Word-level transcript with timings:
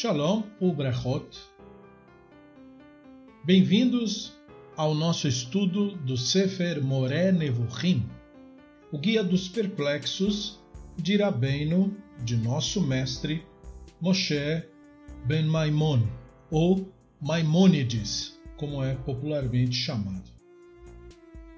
Shalom 0.00 0.44
Ubrachot. 0.60 1.26
Bem-vindos 3.44 4.32
ao 4.76 4.94
nosso 4.94 5.26
estudo 5.26 5.96
do 5.96 6.16
Sefer 6.16 6.80
Moré 6.80 7.32
Nevuchim, 7.32 8.08
o 8.92 8.98
Guia 8.98 9.24
dos 9.24 9.48
Perplexos 9.48 10.60
de 10.96 11.16
Rabbeinu, 11.16 11.96
de 12.22 12.36
nosso 12.36 12.80
mestre 12.80 13.44
Moshe 14.00 14.62
Ben 15.26 15.46
Maimon, 15.46 16.06
ou 16.48 16.88
Maimônides, 17.20 18.38
como 18.56 18.84
é 18.84 18.94
popularmente 18.94 19.74
chamado. 19.74 20.30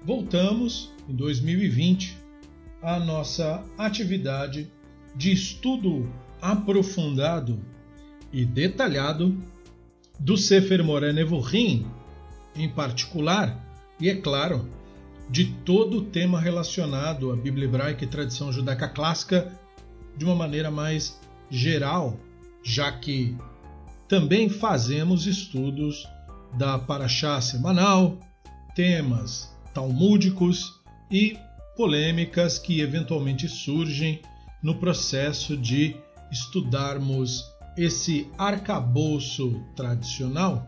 Voltamos, 0.03 0.91
em 1.07 1.13
2020, 1.13 2.17
à 2.81 2.99
nossa 2.99 3.63
atividade 3.77 4.67
de 5.15 5.31
estudo 5.31 6.11
aprofundado 6.41 7.63
e 8.31 8.45
detalhado 8.45 9.37
do 10.19 10.37
Sefer 10.37 10.83
Moré 10.83 11.11
Nevuchim, 11.11 11.85
em 12.55 12.69
particular, 12.69 13.59
e 13.99 14.09
é 14.09 14.15
claro, 14.15 14.69
de 15.29 15.45
todo 15.45 15.99
o 15.99 16.05
tema 16.05 16.39
relacionado 16.39 17.31
à 17.31 17.35
Bíblia 17.35 17.65
hebraica 17.65 18.03
e 18.03 18.07
tradição 18.07 18.51
judaica 18.51 18.87
clássica 18.87 19.51
de 20.17 20.25
uma 20.25 20.35
maneira 20.35 20.69
mais 20.69 21.19
geral, 21.49 22.17
já 22.63 22.91
que 22.91 23.35
também 24.07 24.49
fazemos 24.49 25.25
estudos 25.25 26.07
da 26.57 26.77
Paraxá 26.77 27.39
semanal, 27.39 28.19
temas 28.75 29.55
talmúdicos 29.73 30.81
e 31.09 31.37
polêmicas 31.77 32.59
que 32.59 32.81
eventualmente 32.81 33.47
surgem 33.47 34.21
no 34.61 34.75
processo 34.75 35.55
de 35.57 35.95
estudarmos 36.31 37.50
esse 37.77 38.29
arcabouço 38.37 39.63
tradicional 39.75 40.67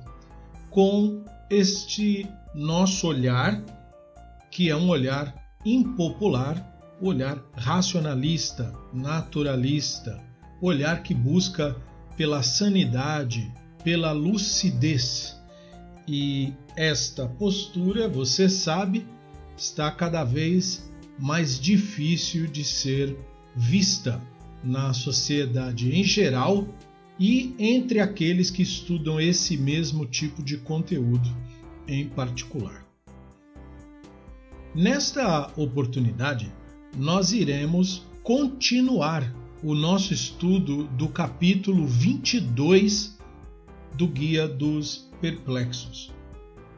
com 0.69 1.23
este 1.49 2.27
nosso 2.53 3.07
olhar, 3.07 3.61
que 4.49 4.69
é 4.69 4.75
um 4.75 4.89
olhar 4.89 5.33
impopular, 5.65 6.71
olhar 7.01 7.43
racionalista, 7.55 8.73
naturalista, 8.93 10.19
olhar 10.61 11.03
que 11.03 11.13
busca 11.13 11.75
pela 12.15 12.41
sanidade, 12.41 13.51
pela 13.83 14.11
lucidez. 14.11 15.37
E 16.07 16.53
esta 16.75 17.27
postura, 17.27 18.07
você 18.07 18.49
sabe, 18.49 19.05
está 19.57 19.91
cada 19.91 20.23
vez 20.23 20.89
mais 21.19 21.59
difícil 21.59 22.47
de 22.47 22.63
ser 22.63 23.17
vista 23.55 24.21
na 24.63 24.93
sociedade 24.93 25.95
em 25.95 26.03
geral 26.03 26.67
e 27.19 27.53
entre 27.59 27.99
aqueles 27.99 28.49
que 28.49 28.61
estudam 28.61 29.19
esse 29.19 29.57
mesmo 29.57 30.05
tipo 30.05 30.41
de 30.41 30.57
conteúdo 30.57 31.29
em 31.87 32.07
particular. 32.07 32.85
Nesta 34.73 35.51
oportunidade, 35.55 36.51
nós 36.97 37.31
iremos 37.31 38.03
continuar 38.23 39.33
o 39.61 39.75
nosso 39.75 40.13
estudo 40.13 40.85
do 40.85 41.07
capítulo 41.07 41.85
22 41.85 43.17
do 43.95 44.07
Guia 44.07 44.47
dos 44.47 45.09
Perplexos. 45.21 46.11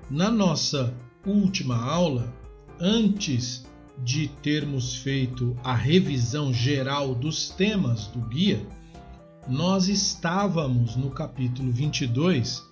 Na 0.09 0.29
nossa 0.29 0.93
última 1.25 1.77
aula, 1.77 2.33
antes 2.79 3.65
de 4.03 4.27
termos 4.27 4.97
feito 4.97 5.57
a 5.63 5.73
revisão 5.73 6.53
geral 6.53 7.15
dos 7.15 7.49
temas 7.49 8.07
do 8.07 8.19
guia, 8.19 8.61
nós 9.47 9.87
estávamos 9.87 10.95
no 10.95 11.11
capítulo 11.11 11.71
22 11.71 12.63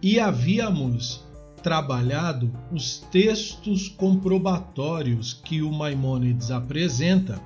e 0.00 0.20
havíamos 0.20 1.24
trabalhado 1.62 2.52
os 2.72 2.98
textos 3.10 3.88
comprobatórios 3.88 5.34
que 5.34 5.60
o 5.60 5.72
Maimônides 5.72 6.50
apresenta 6.50 7.42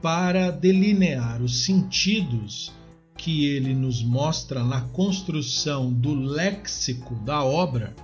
para 0.00 0.50
delinear 0.50 1.42
os 1.42 1.64
sentidos 1.64 2.72
que 3.16 3.46
ele 3.46 3.74
nos 3.74 4.02
mostra 4.02 4.64
na 4.64 4.80
construção 4.80 5.92
do 5.92 6.14
léxico 6.14 7.14
da 7.16 7.44
obra, 7.44 7.94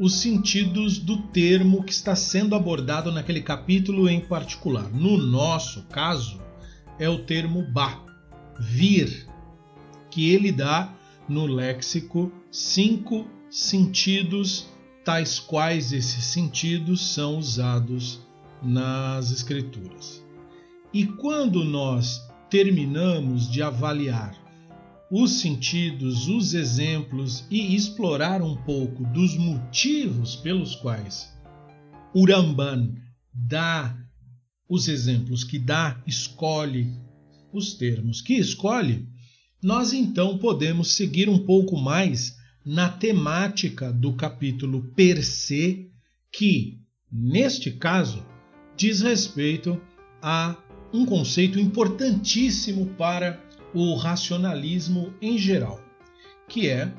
os 0.00 0.14
sentidos 0.16 0.98
do 0.98 1.18
termo 1.18 1.82
que 1.82 1.92
está 1.92 2.16
sendo 2.16 2.54
abordado 2.54 3.12
naquele 3.12 3.40
capítulo 3.40 4.08
em 4.08 4.20
particular. 4.20 4.90
No 4.92 5.16
nosso 5.18 5.82
caso, 5.82 6.40
é 6.98 7.08
o 7.08 7.18
termo 7.24 7.62
ba, 7.70 8.03
vir, 8.58 9.26
que 10.10 10.30
ele 10.30 10.52
dá 10.52 10.94
no 11.28 11.46
léxico 11.46 12.30
cinco 12.50 13.26
sentidos, 13.50 14.66
tais 15.04 15.38
quais 15.38 15.92
esses 15.92 16.24
sentidos 16.24 17.00
são 17.14 17.38
usados 17.38 18.20
nas 18.62 19.30
Escrituras. 19.30 20.24
E 20.92 21.06
quando 21.06 21.64
nós 21.64 22.20
terminamos 22.48 23.50
de 23.50 23.62
avaliar 23.62 24.34
os 25.10 25.40
sentidos, 25.40 26.28
os 26.28 26.54
exemplos 26.54 27.44
e 27.50 27.74
explorar 27.74 28.42
um 28.42 28.56
pouco 28.56 29.04
dos 29.04 29.36
motivos 29.36 30.36
pelos 30.36 30.74
quais 30.76 31.34
o 32.14 32.24
Ramban 32.24 32.94
dá 33.32 33.96
os 34.68 34.86
exemplos 34.86 35.42
que 35.42 35.58
dá, 35.58 36.00
escolhe 36.06 36.94
os 37.58 37.74
termos 37.74 38.20
que 38.20 38.34
escolhe, 38.34 39.06
nós 39.62 39.92
então 39.92 40.38
podemos 40.38 40.94
seguir 40.94 41.28
um 41.28 41.38
pouco 41.38 41.76
mais 41.76 42.36
na 42.64 42.88
temática 42.88 43.92
do 43.92 44.14
capítulo 44.14 44.82
per 44.94 45.22
se, 45.22 45.90
que, 46.32 46.80
neste 47.10 47.70
caso, 47.70 48.24
diz 48.76 49.00
respeito 49.00 49.80
a 50.22 50.56
um 50.92 51.04
conceito 51.04 51.58
importantíssimo 51.58 52.86
para 52.96 53.42
o 53.74 53.94
racionalismo 53.94 55.12
em 55.20 55.36
geral, 55.36 55.80
que 56.48 56.68
é 56.68 56.92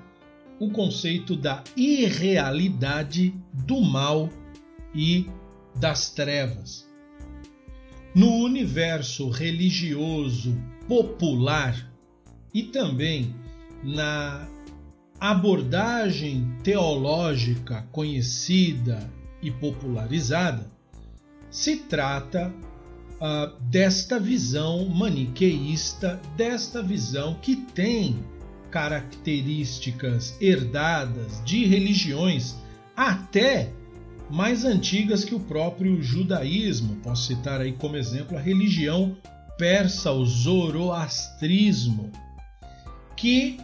o 0.60 0.70
conceito 0.70 1.36
da 1.36 1.64
irrealidade 1.76 3.34
do 3.54 3.82
mal 3.82 4.30
e 4.94 5.28
das 5.76 6.10
trevas. 6.12 6.88
No 8.16 8.32
universo 8.46 9.30
religioso 9.30 10.56
popular 10.88 11.92
e 12.54 12.64
também 12.64 13.36
na 13.84 14.48
abordagem 15.20 16.50
teológica 16.64 17.86
conhecida 17.92 19.12
e 19.42 19.52
popularizada, 19.52 20.72
se 21.52 21.76
trata 21.76 22.54
uh, 23.16 23.62
desta 23.64 24.18
visão 24.18 24.88
maniqueísta, 24.88 26.18
desta 26.38 26.82
visão 26.82 27.36
que 27.42 27.58
tem 27.58 28.18
características 28.72 30.38
herdadas 30.40 31.44
de 31.44 31.66
religiões 31.66 32.56
até 32.96 33.74
mais 34.30 34.66
antigas 34.66 35.24
que 35.24 35.36
o 35.36 35.40
próprio 35.40 36.02
judaísmo. 36.02 36.96
Posso 36.98 37.28
citar 37.28 37.62
aí 37.62 37.74
como 37.74 37.98
exemplo 37.98 38.38
a 38.38 38.42
religião 38.42 39.16
persa, 39.58 40.12
o 40.12 40.26
zoroastrismo, 40.26 42.12
que 43.16 43.58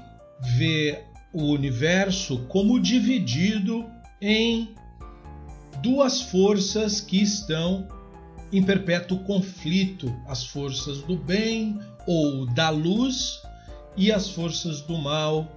vê 0.57 1.03
o 1.33 1.44
universo 1.44 2.39
como 2.47 2.79
dividido 2.79 3.85
em 4.21 4.75
duas 5.81 6.21
forças 6.21 7.01
que 7.01 7.21
estão 7.21 7.88
em 8.51 8.62
perpétuo 8.62 9.19
conflito: 9.19 10.13
as 10.27 10.45
forças 10.45 11.01
do 11.01 11.18
bem 11.18 11.80
ou 12.07 12.45
da 12.45 12.69
luz 12.69 13.41
e 13.97 14.12
as 14.12 14.30
forças 14.30 14.81
do 14.81 14.97
mal 14.97 15.47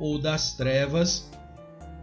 ou 0.00 0.18
das 0.18 0.54
trevas. 0.54 1.30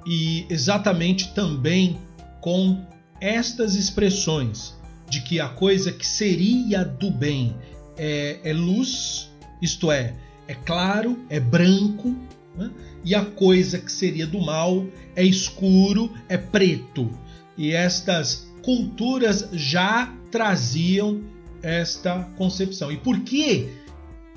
E 0.06 0.48
exatamente 0.50 1.32
também 1.34 2.00
com 2.42 2.86
estas 3.22 3.76
expressões 3.76 4.74
de 5.10 5.22
que 5.22 5.40
a 5.40 5.48
coisa 5.48 5.92
que 5.92 6.06
seria 6.06 6.84
do 6.84 7.12
bem 7.12 7.56
é, 7.98 8.40
é 8.44 8.54
luz, 8.54 9.30
isto 9.62 9.92
é, 9.92 10.16
é 10.48 10.56
claro, 10.56 11.20
é 11.30 11.40
branco, 11.40 12.16
né? 12.56 12.72
e 13.06 13.14
a 13.14 13.24
coisa 13.24 13.78
que 13.78 13.92
seria 13.92 14.26
do 14.26 14.40
mal 14.40 14.86
é 15.16 15.24
escuro, 15.24 16.12
é 16.28 16.38
preto. 16.38 17.10
E 17.58 17.72
estas 17.74 18.50
culturas 18.64 19.50
já 19.54 20.14
traziam 20.32 21.22
esta 21.62 22.24
concepção. 22.38 22.92
E 22.92 22.98
por 22.98 23.20
que 23.20 23.70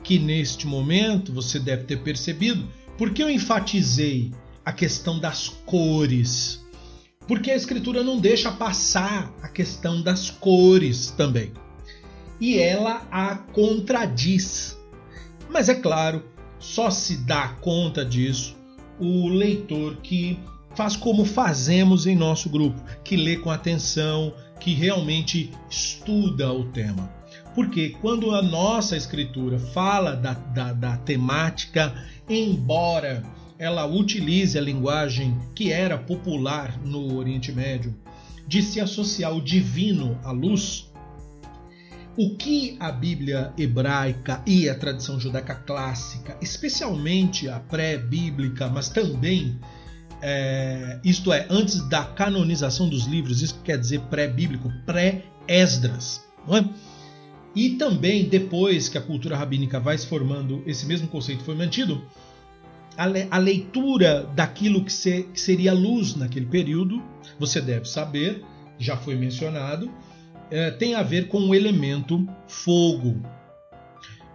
que 0.03 0.19
neste 0.19 0.67
momento 0.67 1.33
você 1.33 1.59
deve 1.59 1.85
ter 1.85 1.99
percebido? 2.01 2.69
Porque 2.99 3.23
eu 3.23 3.31
enfatizei 3.31 4.31
a 4.65 4.73
questão 4.73 5.19
das 5.19 5.49
cores 5.49 6.64
porque 7.27 7.51
a 7.51 7.57
escritura 7.57 8.03
não 8.03 8.19
deixa 8.19 8.53
passar 8.53 9.33
a 9.43 9.49
questão 9.49 10.03
das 10.03 10.31
cores 10.31 11.11
também. 11.11 11.53
E 12.41 12.59
ela 12.59 13.07
a 13.11 13.37
contradiz. 13.37 14.79
Mas 15.49 15.69
é 15.69 15.75
claro, 15.75 16.23
só 16.59 16.91
se 16.91 17.17
dá 17.19 17.49
conta 17.61 18.05
disso 18.05 18.57
o 18.99 19.29
leitor 19.29 19.97
que 20.03 20.39
faz 20.75 20.97
como 20.97 21.25
fazemos 21.25 22.07
em 22.07 22.17
nosso 22.17 22.49
grupo, 22.49 22.81
que 23.03 23.17
lê 23.17 23.37
com 23.37 23.51
atenção, 23.51 24.35
que 24.59 24.75
realmente 24.75 25.51
estuda 25.71 26.53
o 26.53 26.65
tema. 26.65 27.13
Porque 27.55 27.91
quando 28.01 28.35
a 28.35 28.43
nossa 28.43 28.97
escritura 28.97 29.59
fala 29.59 30.17
da, 30.17 30.33
da, 30.33 30.73
da 30.73 30.97
temática, 30.97 31.95
embora 32.29 33.23
ela 33.59 33.87
utilize 33.87 34.59
a 34.59 34.61
linguagem 34.61 35.39
que 35.55 35.73
era 35.73 35.97
popular 35.97 36.79
no 36.85 37.17
Oriente 37.17 37.53
Médio, 37.53 37.95
de 38.47 38.63
se 38.63 38.81
associar 38.81 39.35
o 39.35 39.41
divino 39.41 40.19
à 40.23 40.31
luz, 40.31 40.91
o 42.17 42.37
que 42.37 42.77
a 42.79 42.93
Bíblia 42.93 43.53
hebraica 43.59 44.43
e 44.47 44.69
a 44.69 44.75
tradição 44.75 45.19
judaica 45.19 45.55
clássica, 45.55 46.37
especialmente 46.41 47.49
a 47.49 47.59
pré-bíblica, 47.59 48.69
mas 48.69 48.89
também, 48.89 49.59
é, 50.23 51.01
isto 51.05 51.33
é, 51.33 51.47
antes 51.51 51.81
da 51.89 52.05
canonização 52.05 52.89
dos 52.89 53.07
livros, 53.07 53.43
isso 53.43 53.61
quer 53.65 53.79
dizer 53.79 54.01
pré-bíblico, 54.03 54.71
pré-Esdras, 54.87 56.23
não 56.47 56.57
é? 56.57 56.69
E 57.57 57.71
também 57.71 58.29
depois 58.29 58.89
que 58.89 58.99
a 58.99 59.01
cultura 59.01 59.37
rabínica 59.37 59.79
vai 59.79 59.97
se 59.97 60.07
formando, 60.07 60.63
esse 60.67 60.87
mesmo 60.87 61.09
conceito 61.09 61.45
foi 61.45 61.55
mantido, 61.55 62.05
a, 62.97 63.07
le 63.07 63.27
a 63.31 63.39
leitura 63.39 64.25
daquilo 64.35 64.85
que, 64.85 64.93
se 64.93 65.25
que 65.25 65.41
seria 65.41 65.73
luz 65.73 66.15
naquele 66.15 66.47
período, 66.47 67.03
você 67.39 67.61
deve 67.61 67.89
saber, 67.89 68.43
já 68.79 68.97
foi 68.97 69.15
mencionado, 69.15 69.91
é, 70.51 70.71
tem 70.71 70.95
a 70.95 71.03
ver 71.03 71.29
com 71.29 71.41
o 71.49 71.55
elemento 71.55 72.27
fogo. 72.47 73.23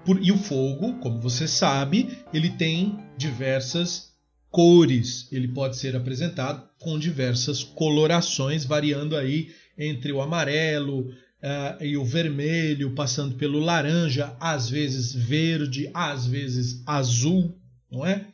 Por, 0.06 0.22
e 0.24 0.32
o 0.32 0.38
fogo, 0.38 0.94
como 1.00 1.20
você 1.20 1.48
sabe, 1.48 2.18
ele 2.34 2.50
tem 2.50 2.98
diversas 3.18 4.10
cores. 4.50 5.28
Ele 5.32 5.48
pode 5.48 5.78
ser 5.78 5.96
apresentado 5.96 6.68
com 6.80 6.98
diversas 6.98 7.64
colorações, 7.64 8.66
variando 8.66 9.16
aí 9.16 9.50
entre 9.78 10.12
o 10.12 10.22
amarelo 10.22 11.02
uh, 11.02 11.84
e 11.84 11.96
o 11.98 12.04
vermelho, 12.04 12.96
passando 12.96 13.36
pelo 13.36 13.60
laranja, 13.60 14.36
às 14.40 14.70
vezes 14.70 15.14
verde, 15.14 15.90
às 15.94 16.26
vezes 16.26 16.82
azul, 16.86 17.58
não 17.92 18.06
é? 18.06 18.28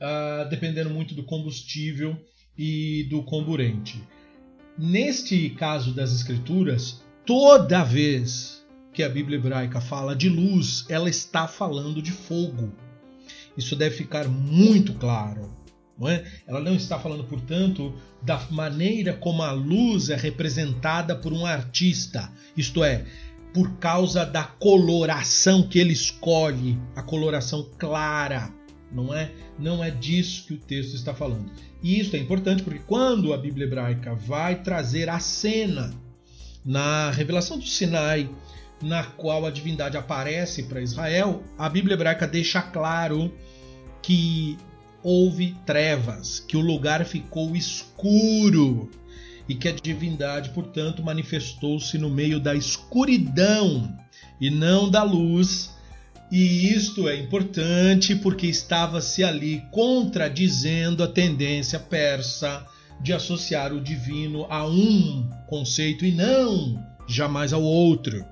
Uh, 0.00 0.48
dependendo 0.50 0.90
muito 0.90 1.14
do 1.14 1.22
combustível 1.22 2.16
e 2.56 3.06
do 3.10 3.22
comburente. 3.22 4.02
Neste 4.78 5.48
caso 5.50 5.92
das 5.92 6.12
escrituras, 6.12 7.02
toda 7.24 7.82
vez 7.82 8.64
que 8.92 9.02
a 9.02 9.08
Bíblia 9.08 9.38
hebraica 9.38 9.80
fala 9.80 10.14
de 10.14 10.28
luz, 10.28 10.84
ela 10.88 11.08
está 11.08 11.48
falando 11.48 12.02
de 12.02 12.12
fogo. 12.12 12.72
Isso 13.56 13.74
deve 13.74 13.96
ficar 13.96 14.28
muito 14.28 14.94
claro. 14.94 15.54
Não 15.98 16.08
é? 16.08 16.24
Ela 16.46 16.60
não 16.60 16.74
está 16.74 16.98
falando, 16.98 17.24
portanto, 17.24 17.94
da 18.22 18.38
maneira 18.50 19.14
como 19.14 19.42
a 19.42 19.52
luz 19.52 20.10
é 20.10 20.16
representada 20.16 21.16
por 21.16 21.32
um 21.32 21.46
artista, 21.46 22.30
isto 22.54 22.84
é, 22.84 23.06
por 23.54 23.78
causa 23.78 24.24
da 24.26 24.44
coloração 24.44 25.66
que 25.66 25.78
ele 25.78 25.92
escolhe, 25.92 26.78
a 26.94 27.02
coloração 27.02 27.70
clara, 27.78 28.52
não 28.90 29.14
é? 29.14 29.30
Não 29.58 29.82
é 29.82 29.90
disso 29.90 30.46
que 30.46 30.54
o 30.54 30.58
texto 30.58 30.94
está 30.94 31.14
falando. 31.14 31.50
E 31.82 31.98
isso 32.00 32.16
é 32.16 32.18
importante 32.18 32.62
porque 32.62 32.80
quando 32.86 33.32
a 33.32 33.38
Bíblia 33.38 33.66
hebraica 33.66 34.14
vai 34.14 34.62
trazer 34.62 35.08
a 35.08 35.18
cena 35.18 35.94
na 36.64 37.10
revelação 37.10 37.58
do 37.58 37.66
Sinai, 37.66 38.28
na 38.82 39.04
qual 39.04 39.46
a 39.46 39.50
divindade 39.50 39.96
aparece 39.96 40.64
para 40.64 40.82
Israel, 40.82 41.42
a 41.56 41.68
Bíblia 41.68 41.94
hebraica 41.94 42.26
deixa 42.26 42.60
claro 42.60 43.32
que 44.02 44.58
houve 45.02 45.56
trevas, 45.64 46.40
que 46.40 46.56
o 46.56 46.60
lugar 46.60 47.04
ficou 47.04 47.54
escuro 47.54 48.90
e 49.48 49.54
que 49.54 49.68
a 49.68 49.72
divindade, 49.72 50.50
portanto, 50.50 51.02
manifestou-se 51.02 51.96
no 51.98 52.10
meio 52.10 52.40
da 52.40 52.54
escuridão 52.54 53.96
e 54.40 54.50
não 54.50 54.90
da 54.90 55.02
luz 55.02 55.75
e 56.30 56.72
isto 56.72 57.08
é 57.08 57.16
importante 57.16 58.16
porque 58.16 58.46
estava-se 58.46 59.22
ali 59.22 59.62
contradizendo 59.70 61.04
a 61.04 61.08
tendência 61.08 61.78
persa 61.78 62.66
de 63.00 63.12
associar 63.12 63.72
o 63.72 63.80
divino 63.80 64.46
a 64.50 64.66
um 64.66 65.30
conceito 65.46 66.04
e 66.04 66.10
não 66.10 66.84
jamais 67.06 67.52
ao 67.52 67.62
outro, 67.62 68.24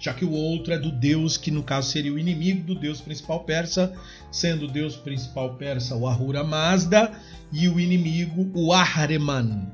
já 0.00 0.14
que 0.14 0.24
o 0.24 0.32
outro 0.32 0.72
é 0.72 0.78
do 0.78 0.90
deus 0.90 1.36
que 1.36 1.50
no 1.50 1.62
caso 1.62 1.90
seria 1.90 2.12
o 2.12 2.18
inimigo 2.18 2.64
do 2.64 2.74
deus 2.74 3.00
principal 3.00 3.40
persa, 3.44 3.92
sendo 4.32 4.64
o 4.64 4.70
deus 4.70 4.96
principal 4.96 5.54
persa 5.56 5.94
o 5.94 6.06
Ahura 6.06 6.42
Mazda 6.42 7.12
e 7.52 7.68
o 7.68 7.78
inimigo 7.78 8.50
o 8.54 8.72
Ahriman. 8.72 9.70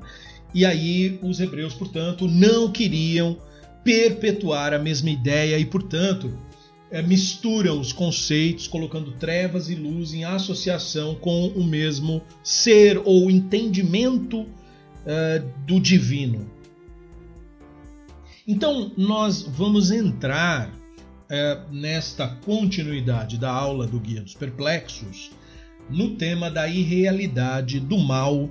E 0.53 0.65
aí 0.65 1.17
os 1.23 1.39
hebreus, 1.39 1.73
portanto, 1.73 2.27
não 2.27 2.69
queriam 2.69 3.37
perpetuar 3.83 4.73
a 4.73 4.79
mesma 4.79 5.09
ideia 5.09 5.57
e, 5.57 5.65
portanto, 5.65 6.37
é, 6.91 7.01
misturam 7.01 7.79
os 7.79 7.93
conceitos, 7.93 8.67
colocando 8.67 9.13
trevas 9.13 9.69
e 9.69 9.75
luz 9.75 10.13
em 10.13 10.25
associação 10.25 11.15
com 11.15 11.47
o 11.47 11.63
mesmo 11.63 12.21
ser 12.43 13.01
ou 13.05 13.31
entendimento 13.31 14.45
é, 15.05 15.39
do 15.65 15.79
divino. 15.79 16.51
Então, 18.45 18.91
nós 18.97 19.41
vamos 19.41 19.91
entrar 19.91 20.69
é, 21.29 21.61
nesta 21.71 22.27
continuidade 22.27 23.37
da 23.37 23.49
aula 23.49 23.87
do 23.87 23.99
Guia 23.99 24.21
dos 24.21 24.33
Perplexos 24.33 25.31
no 25.89 26.15
tema 26.15 26.51
da 26.51 26.67
irrealidade, 26.67 27.79
do 27.79 27.97
mal 27.97 28.49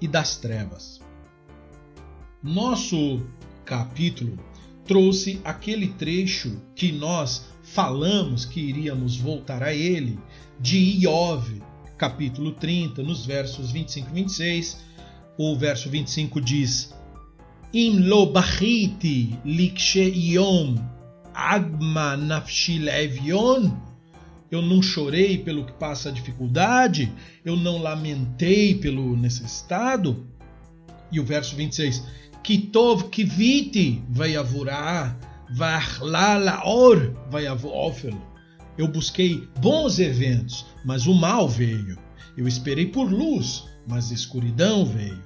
e 0.00 0.08
das 0.08 0.36
trevas. 0.36 1.00
Nosso 2.42 3.20
capítulo 3.64 4.38
trouxe 4.88 5.40
aquele 5.44 5.88
trecho 5.88 6.60
que 6.74 6.90
nós 6.90 7.46
falamos 7.62 8.46
que 8.46 8.58
iríamos 8.58 9.16
voltar 9.16 9.62
a 9.62 9.72
ele, 9.72 10.18
de 10.58 10.78
Iov, 11.04 11.62
capítulo 11.98 12.52
30, 12.52 13.02
nos 13.02 13.26
versos 13.26 13.70
25 13.70 14.08
e 14.10 14.14
26. 14.14 14.78
O 15.36 15.54
verso 15.54 15.90
25 15.90 16.40
diz: 16.40 16.94
Im 17.72 18.08
lo 18.08 18.26
bachiti 18.32 19.38
likshe 19.44 20.02
yom 20.02 20.76
agma 21.34 22.16
nafshi 22.16 22.78
levion. 22.78 23.70
Eu 24.50 24.62
não 24.62 24.82
chorei 24.82 25.36
pelo 25.36 25.66
que 25.66 25.72
passa 25.72 26.08
a 26.08 26.12
dificuldade, 26.12 27.12
eu 27.44 27.54
não 27.54 27.76
lamentei 27.76 28.74
pelo 28.74 29.14
necessitado. 29.14 30.26
E 31.12 31.20
o 31.20 31.24
verso 31.24 31.54
26, 31.54 32.02
Kitov 32.48 33.10
kiviti 33.10 34.02
vayavurah 34.08 35.14
Varlalaor 35.50 37.14
Vayavofel. 37.30 38.16
Eu 38.78 38.88
busquei 38.88 39.46
bons 39.60 39.98
eventos, 39.98 40.64
mas 40.82 41.06
o 41.06 41.12
mal 41.12 41.46
veio. 41.46 41.98
Eu 42.38 42.48
esperei 42.48 42.86
por 42.86 43.12
luz, 43.12 43.64
mas 43.86 44.10
escuridão 44.10 44.86
veio. 44.86 45.22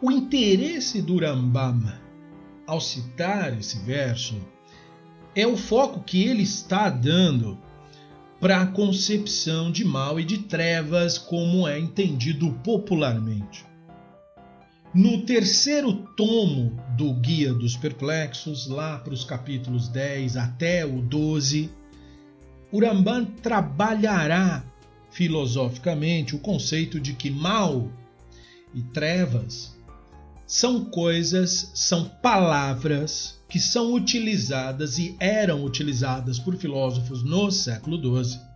O 0.00 0.10
interesse 0.10 1.02
do 1.02 1.18
Rambam 1.18 1.92
ao 2.66 2.80
citar 2.80 3.52
esse 3.58 3.80
verso 3.80 4.40
é 5.36 5.46
o 5.46 5.58
foco 5.58 6.00
que 6.00 6.22
ele 6.22 6.42
está 6.42 6.88
dando 6.88 7.58
para 8.40 8.62
a 8.62 8.66
concepção 8.66 9.70
de 9.70 9.84
mal 9.84 10.18
e 10.18 10.24
de 10.24 10.38
trevas 10.38 11.18
como 11.18 11.68
é 11.68 11.78
entendido 11.78 12.50
popularmente. 12.64 13.70
No 14.94 15.22
terceiro 15.22 15.94
tomo 16.14 16.78
do 16.98 17.14
Guia 17.14 17.54
dos 17.54 17.74
Perplexos, 17.74 18.66
lá 18.66 18.98
para 18.98 19.14
os 19.14 19.24
capítulos 19.24 19.88
10 19.88 20.36
até 20.36 20.84
o 20.84 21.00
12, 21.00 21.70
Uramban 22.70 23.24
trabalhará 23.24 24.62
filosoficamente 25.10 26.36
o 26.36 26.38
conceito 26.38 27.00
de 27.00 27.14
que 27.14 27.30
mal 27.30 27.90
e 28.74 28.82
trevas 28.82 29.74
são 30.46 30.84
coisas, 30.84 31.70
são 31.74 32.04
palavras 32.22 33.40
que 33.48 33.58
são 33.58 33.94
utilizadas 33.94 34.98
e 34.98 35.16
eram 35.18 35.64
utilizadas 35.64 36.38
por 36.38 36.54
filósofos 36.54 37.22
no 37.22 37.50
século 37.50 37.96
XII 38.22 38.51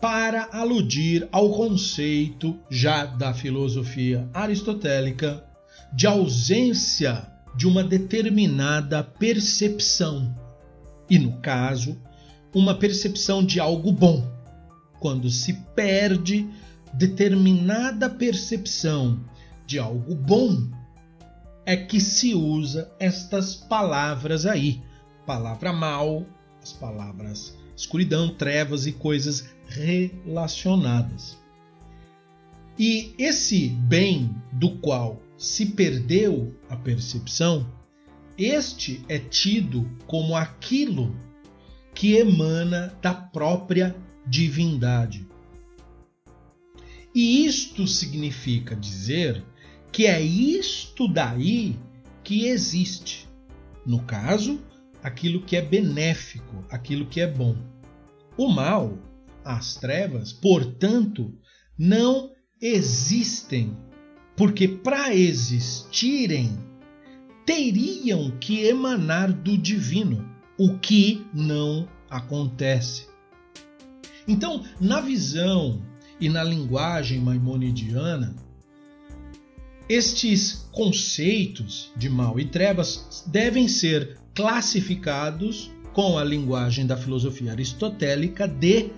para 0.00 0.48
aludir 0.52 1.28
ao 1.32 1.50
conceito 1.52 2.58
já 2.70 3.06
da 3.06 3.32
filosofia 3.32 4.28
aristotélica 4.32 5.44
de 5.92 6.06
ausência 6.06 7.26
de 7.56 7.66
uma 7.66 7.82
determinada 7.82 9.02
percepção, 9.02 10.36
e 11.08 11.18
no 11.18 11.40
caso, 11.40 11.96
uma 12.54 12.74
percepção 12.74 13.44
de 13.44 13.58
algo 13.58 13.90
bom. 13.90 14.30
Quando 15.00 15.30
se 15.30 15.54
perde 15.74 16.48
determinada 16.92 18.10
percepção 18.10 19.20
de 19.66 19.78
algo 19.78 20.14
bom, 20.14 20.70
é 21.64 21.76
que 21.76 22.00
se 22.00 22.34
usa 22.34 22.90
estas 22.98 23.54
palavras 23.54 24.46
aí, 24.46 24.82
palavra 25.26 25.72
mal, 25.72 26.24
as 26.62 26.72
palavras 26.72 27.56
escuridão, 27.76 28.28
trevas 28.28 28.86
e 28.86 28.92
coisas 28.92 29.55
relacionadas. 29.68 31.38
E 32.78 33.14
esse 33.18 33.68
bem 33.68 34.34
do 34.52 34.76
qual 34.78 35.22
se 35.36 35.66
perdeu 35.66 36.54
a 36.68 36.76
percepção, 36.76 37.66
este 38.36 39.02
é 39.08 39.18
tido 39.18 39.90
como 40.06 40.36
aquilo 40.36 41.16
que 41.94 42.16
emana 42.16 42.94
da 43.00 43.14
própria 43.14 43.96
divindade. 44.26 45.26
E 47.14 47.46
isto 47.46 47.86
significa 47.86 48.76
dizer 48.76 49.42
que 49.90 50.06
é 50.06 50.20
isto 50.20 51.08
daí 51.08 51.74
que 52.22 52.46
existe. 52.46 53.26
No 53.86 54.02
caso, 54.02 54.60
aquilo 55.02 55.40
que 55.40 55.56
é 55.56 55.62
benéfico, 55.62 56.62
aquilo 56.68 57.06
que 57.06 57.20
é 57.20 57.26
bom. 57.26 57.56
O 58.36 58.48
mal, 58.48 58.98
as 59.46 59.76
trevas, 59.76 60.32
portanto, 60.32 61.32
não 61.78 62.32
existem, 62.60 63.76
porque 64.36 64.66
para 64.66 65.14
existirem 65.14 66.58
teriam 67.46 68.32
que 68.40 68.64
emanar 68.64 69.32
do 69.32 69.56
divino, 69.56 70.28
o 70.58 70.76
que 70.78 71.24
não 71.32 71.88
acontece. 72.10 73.06
Então, 74.26 74.64
na 74.80 75.00
visão 75.00 75.80
e 76.20 76.28
na 76.28 76.42
linguagem 76.42 77.20
maimonidiana, 77.20 78.34
estes 79.88 80.68
conceitos 80.72 81.92
de 81.96 82.10
mal 82.10 82.40
e 82.40 82.46
trevas 82.46 83.22
devem 83.28 83.68
ser 83.68 84.18
classificados 84.34 85.70
com 85.92 86.18
a 86.18 86.24
linguagem 86.24 86.84
da 86.84 86.96
filosofia 86.96 87.52
aristotélica 87.52 88.48
de 88.48 88.90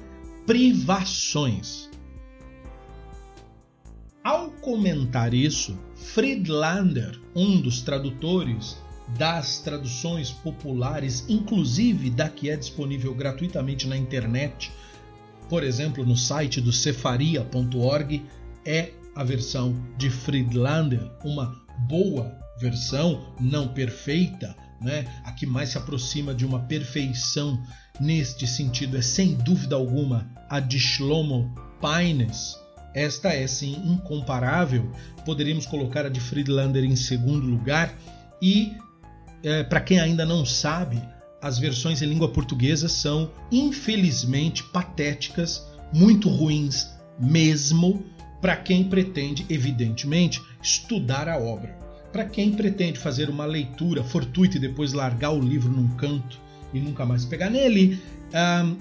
privações. 0.49 1.90
Ao 4.25 4.50
comentar 4.50 5.35
isso, 5.35 5.78
Friedlander, 5.95 7.21
um 7.37 7.61
dos 7.61 7.83
tradutores 7.83 8.78
das 9.19 9.59
traduções 9.59 10.31
populares, 10.31 11.26
inclusive 11.28 12.09
da 12.09 12.31
que 12.31 12.49
é 12.49 12.57
disponível 12.57 13.14
gratuitamente 13.14 13.87
na 13.87 13.95
internet, 13.95 14.73
por 15.50 15.62
exemplo, 15.62 16.02
no 16.02 16.17
site 16.17 16.62
do 16.62 16.73
cefaria.org, 16.73 18.25
é 18.64 18.93
a 19.14 19.23
versão 19.23 19.76
de 19.99 20.09
Friedlander, 20.09 21.11
uma 21.23 21.62
boa 21.87 22.35
versão, 22.59 23.35
não 23.38 23.69
perfeita, 23.69 24.57
né? 24.81 25.07
A 25.25 25.33
que 25.33 25.47
mais 25.47 25.71
se 25.71 25.79
aproxima 25.79 26.35
de 26.35 26.47
uma 26.47 26.61
perfeição 26.61 27.63
neste 28.01 28.47
sentido 28.47 28.97
é 28.97 29.03
sem 29.03 29.35
dúvida 29.35 29.77
alguma 29.77 30.29
a 30.49 30.61
de 30.61 30.79
Shlomo 30.79 31.55
Paines. 31.81 32.57
Esta 32.95 33.29
é 33.29 33.47
sim 33.47 33.75
incomparável. 33.85 34.91
Poderíamos 35.25 35.67
colocar 35.67 36.07
a 36.07 36.09
de 36.09 36.21
Friedlander 36.21 36.85
em 36.85 36.97
segundo 36.97 37.47
lugar 37.47 37.95
e 38.41 38.73
é, 39.43 39.63
para 39.63 39.81
quem 39.81 40.01
ainda 40.01 40.25
não 40.25 40.45
sabe, 40.45 41.01
as 41.41 41.59
versões 41.59 42.03
em 42.03 42.07
língua 42.07 42.29
portuguesa 42.29 42.89
são 42.89 43.31
infelizmente 43.53 44.65
patéticas, 44.65 45.65
muito 45.93 46.29
ruins 46.29 46.89
mesmo 47.19 48.05
para 48.41 48.57
quem 48.57 48.85
pretende, 48.85 49.45
evidentemente, 49.49 50.41
estudar 50.63 51.29
a 51.29 51.39
obra. 51.39 51.88
Para 52.12 52.25
quem 52.25 52.53
pretende 52.53 52.99
fazer 52.99 53.29
uma 53.29 53.45
leitura 53.45 54.03
fortuita 54.03 54.57
e 54.57 54.61
depois 54.61 54.93
largar 54.93 55.31
o 55.31 55.41
livro 55.41 55.71
num 55.71 55.88
canto 55.97 56.38
e 56.73 56.81
nunca 56.81 57.05
mais 57.05 57.25
pegar 57.25 57.50
nele, 57.50 58.00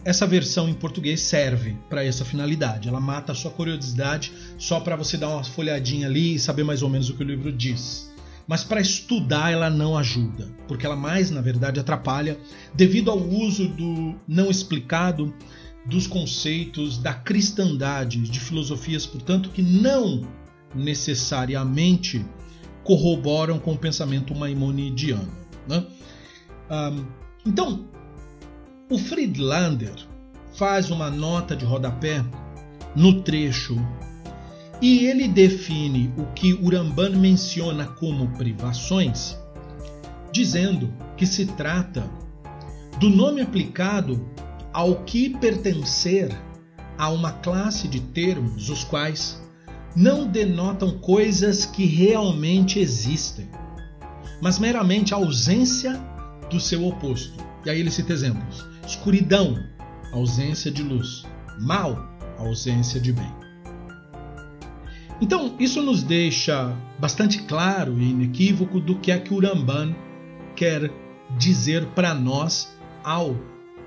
essa 0.03 0.27
versão 0.27 0.67
em 0.67 0.73
português 0.73 1.21
serve 1.21 1.75
para 1.89 2.03
essa 2.03 2.25
finalidade. 2.25 2.87
Ela 2.87 2.99
mata 2.99 3.31
a 3.31 3.35
sua 3.35 3.51
curiosidade 3.51 4.31
só 4.57 4.79
para 4.79 4.95
você 4.95 5.17
dar 5.17 5.29
uma 5.29 5.43
folhadinha 5.43 6.07
ali 6.07 6.35
e 6.35 6.39
saber 6.39 6.63
mais 6.63 6.81
ou 6.81 6.89
menos 6.89 7.09
o 7.09 7.15
que 7.15 7.23
o 7.23 7.27
livro 7.27 7.51
diz. 7.51 8.11
Mas 8.47 8.63
para 8.63 8.79
estudar 8.79 9.51
ela 9.51 9.69
não 9.69 9.97
ajuda, 9.97 10.47
porque 10.67 10.85
ela 10.85 10.95
mais, 10.95 11.29
na 11.29 11.41
verdade, 11.41 11.81
atrapalha 11.81 12.37
devido 12.73 13.11
ao 13.11 13.19
uso 13.19 13.67
do 13.67 14.15
não 14.25 14.49
explicado 14.49 15.33
dos 15.85 16.07
conceitos 16.07 16.97
da 16.97 17.13
cristandade, 17.13 18.19
de 18.19 18.39
filosofias, 18.39 19.05
portanto, 19.05 19.49
que 19.49 19.61
não 19.61 20.25
necessariamente 20.73 22.25
corroboram 22.87 23.59
com 23.59 23.73
o 23.73 23.77
pensamento 23.77 24.33
maimonidiano. 24.33 25.29
Né? 25.67 25.85
Um, 26.71 27.05
então, 27.45 27.85
o 28.89 28.97
Friedlander 28.97 29.93
faz 30.53 30.89
uma 30.89 31.11
nota 31.11 31.53
de 31.53 31.65
rodapé 31.65 32.23
no 32.95 33.21
trecho 33.21 33.77
e 34.81 35.05
ele 35.05 35.27
define 35.27 36.13
o 36.17 36.23
que 36.27 36.53
Uramban 36.53 37.09
menciona 37.09 37.85
como 37.85 38.29
privações, 38.37 39.37
dizendo 40.31 40.93
que 41.17 41.25
se 41.25 41.45
trata 41.45 42.09
do 42.99 43.09
nome 43.09 43.41
aplicado 43.41 44.25
ao 44.71 45.03
que 45.03 45.29
pertencer 45.29 46.33
a 46.97 47.09
uma 47.09 47.33
classe 47.33 47.87
de 47.89 47.99
termos 47.99 48.69
os 48.69 48.85
quais 48.85 49.41
não 49.95 50.27
denotam 50.27 50.99
coisas 50.99 51.65
que 51.65 51.85
realmente 51.85 52.79
existem, 52.79 53.49
mas 54.41 54.59
meramente 54.59 55.13
a 55.13 55.17
ausência 55.17 55.93
do 56.49 56.59
seu 56.59 56.85
oposto. 56.85 57.43
E 57.65 57.69
aí 57.69 57.79
ele 57.79 57.91
cita 57.91 58.13
exemplos: 58.13 58.65
escuridão, 58.85 59.57
ausência 60.11 60.71
de 60.71 60.83
luz, 60.83 61.25
mal, 61.59 62.07
ausência 62.37 62.99
de 62.99 63.11
bem. 63.11 63.33
Então, 65.19 65.55
isso 65.59 65.81
nos 65.81 66.03
deixa 66.03 66.75
bastante 66.99 67.41
claro 67.43 67.99
e 67.99 68.11
inequívoco 68.11 68.79
do 68.79 68.99
que 68.99 69.11
é 69.11 69.17
que 69.17 69.33
o 69.33 69.39
Ramban 69.39 69.95
quer 70.55 70.91
dizer 71.37 71.85
para 71.87 72.13
nós 72.13 72.77
ao 73.03 73.35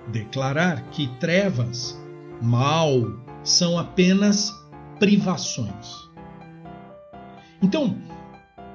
declarar 0.09 0.83
que 0.91 1.07
trevas, 1.19 1.99
mal, 2.43 3.03
são 3.45 3.79
apenas 3.79 4.53
privações. 5.01 6.09
Então, 7.61 7.99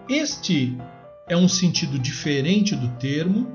este 0.09 0.75
é 1.29 1.37
um 1.37 1.47
sentido 1.47 1.97
diferente 1.97 2.75
do 2.75 2.89
termo, 2.97 3.47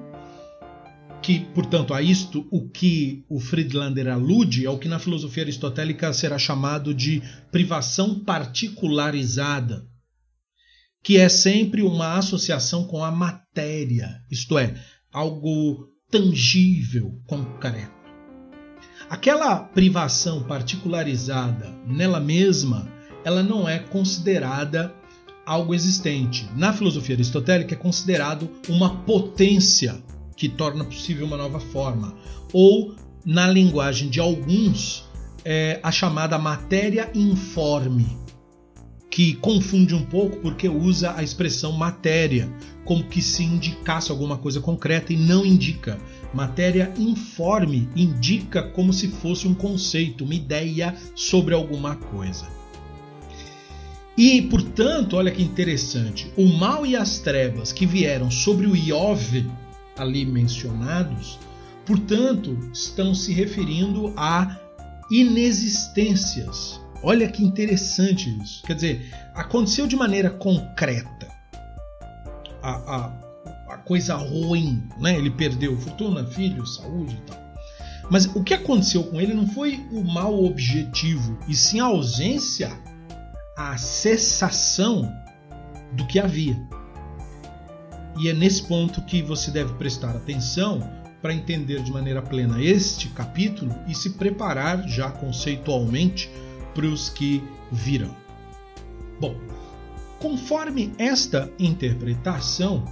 que, 1.20 1.40
portanto, 1.40 1.92
a 1.92 2.00
isto 2.00 2.48
o 2.50 2.68
que 2.68 3.24
o 3.28 3.38
Friedlander 3.38 4.08
alude 4.08 4.64
é 4.64 4.70
o 4.70 4.78
que 4.78 4.88
na 4.88 4.98
filosofia 4.98 5.42
aristotélica 5.42 6.12
será 6.14 6.38
chamado 6.38 6.94
de 6.94 7.22
privação 7.52 8.24
particularizada, 8.24 9.86
que 11.02 11.18
é 11.18 11.28
sempre 11.28 11.82
uma 11.82 12.16
associação 12.16 12.84
com 12.84 13.04
a 13.04 13.10
matéria, 13.10 14.22
isto 14.30 14.58
é, 14.58 14.74
algo 15.12 15.88
tangível, 16.10 17.20
concreto. 17.26 17.99
Aquela 19.10 19.56
privação 19.56 20.40
particularizada 20.44 21.68
nela 21.84 22.20
mesma, 22.20 22.86
ela 23.24 23.42
não 23.42 23.68
é 23.68 23.80
considerada 23.80 24.94
algo 25.44 25.74
existente. 25.74 26.48
Na 26.54 26.72
filosofia 26.72 27.16
aristotélica 27.16 27.74
é 27.74 27.76
considerado 27.76 28.48
uma 28.68 28.98
potência 28.98 30.00
que 30.36 30.48
torna 30.48 30.84
possível 30.84 31.26
uma 31.26 31.36
nova 31.36 31.58
forma, 31.58 32.14
ou 32.52 32.94
na 33.24 33.48
linguagem 33.48 34.08
de 34.08 34.20
alguns, 34.20 35.04
é 35.44 35.80
a 35.82 35.90
chamada 35.90 36.38
matéria 36.38 37.10
informe, 37.12 38.16
que 39.10 39.34
confunde 39.34 39.94
um 39.94 40.04
pouco 40.04 40.36
porque 40.36 40.68
usa 40.68 41.14
a 41.16 41.22
expressão 41.22 41.72
matéria 41.72 42.48
como 42.84 43.04
que 43.04 43.20
se 43.20 43.42
indicasse 43.42 44.10
alguma 44.10 44.38
coisa 44.38 44.60
concreta 44.60 45.12
e 45.12 45.16
não 45.16 45.44
indica. 45.44 45.98
Matéria 46.32 46.92
informe 46.96 47.88
indica 47.96 48.62
como 48.62 48.92
se 48.92 49.08
fosse 49.08 49.48
um 49.48 49.54
conceito, 49.54 50.24
uma 50.24 50.34
ideia 50.34 50.94
sobre 51.14 51.54
alguma 51.54 51.96
coisa. 51.96 52.46
E, 54.16 54.42
portanto, 54.42 55.16
olha 55.16 55.30
que 55.30 55.42
interessante, 55.42 56.30
o 56.36 56.46
mal 56.46 56.84
e 56.86 56.94
as 56.94 57.18
trevas 57.18 57.72
que 57.72 57.86
vieram 57.86 58.30
sobre 58.30 58.66
o 58.66 58.76
Iove 58.76 59.50
ali 59.96 60.24
mencionados, 60.24 61.38
portanto, 61.86 62.56
estão 62.72 63.14
se 63.14 63.32
referindo 63.32 64.12
a 64.16 64.60
inexistências. 65.10 66.80
Olha 67.02 67.28
que 67.28 67.42
interessante 67.42 68.28
isso. 68.42 68.62
Quer 68.62 68.74
dizer, 68.74 69.14
aconteceu 69.34 69.86
de 69.86 69.96
maneira 69.96 70.30
concreta. 70.30 71.28
A, 72.62 72.70
a, 72.70 73.74
a 73.74 73.76
coisa 73.78 74.14
ruim, 74.14 74.86
né? 74.98 75.16
Ele 75.16 75.30
perdeu 75.30 75.78
fortuna, 75.78 76.24
filho, 76.26 76.66
saúde 76.66 77.14
e 77.16 77.20
tal. 77.30 77.40
Mas 78.10 78.26
o 78.26 78.42
que 78.42 78.52
aconteceu 78.52 79.04
com 79.04 79.20
ele 79.20 79.32
não 79.32 79.46
foi 79.46 79.86
o 79.92 80.02
mal 80.02 80.44
objetivo, 80.44 81.38
e 81.48 81.54
sim 81.54 81.78
a 81.78 81.84
ausência, 81.84 82.70
a 83.56 83.76
cessação 83.78 85.10
do 85.92 86.04
que 86.06 86.18
havia. 86.18 86.60
E 88.18 88.28
é 88.28 88.32
nesse 88.32 88.64
ponto 88.64 89.00
que 89.02 89.22
você 89.22 89.50
deve 89.52 89.72
prestar 89.74 90.10
atenção, 90.10 90.82
para 91.22 91.34
entender 91.34 91.82
de 91.82 91.92
maneira 91.92 92.22
plena 92.22 92.62
este 92.62 93.08
capítulo 93.08 93.74
e 93.86 93.94
se 93.94 94.10
preparar 94.10 94.88
já 94.88 95.10
conceitualmente 95.10 96.30
para 96.74 96.86
os 96.86 97.08
que 97.08 97.42
virão. 97.70 98.14
Bom, 99.20 99.34
conforme 100.18 100.92
esta 100.98 101.50
interpretação, 101.58 102.84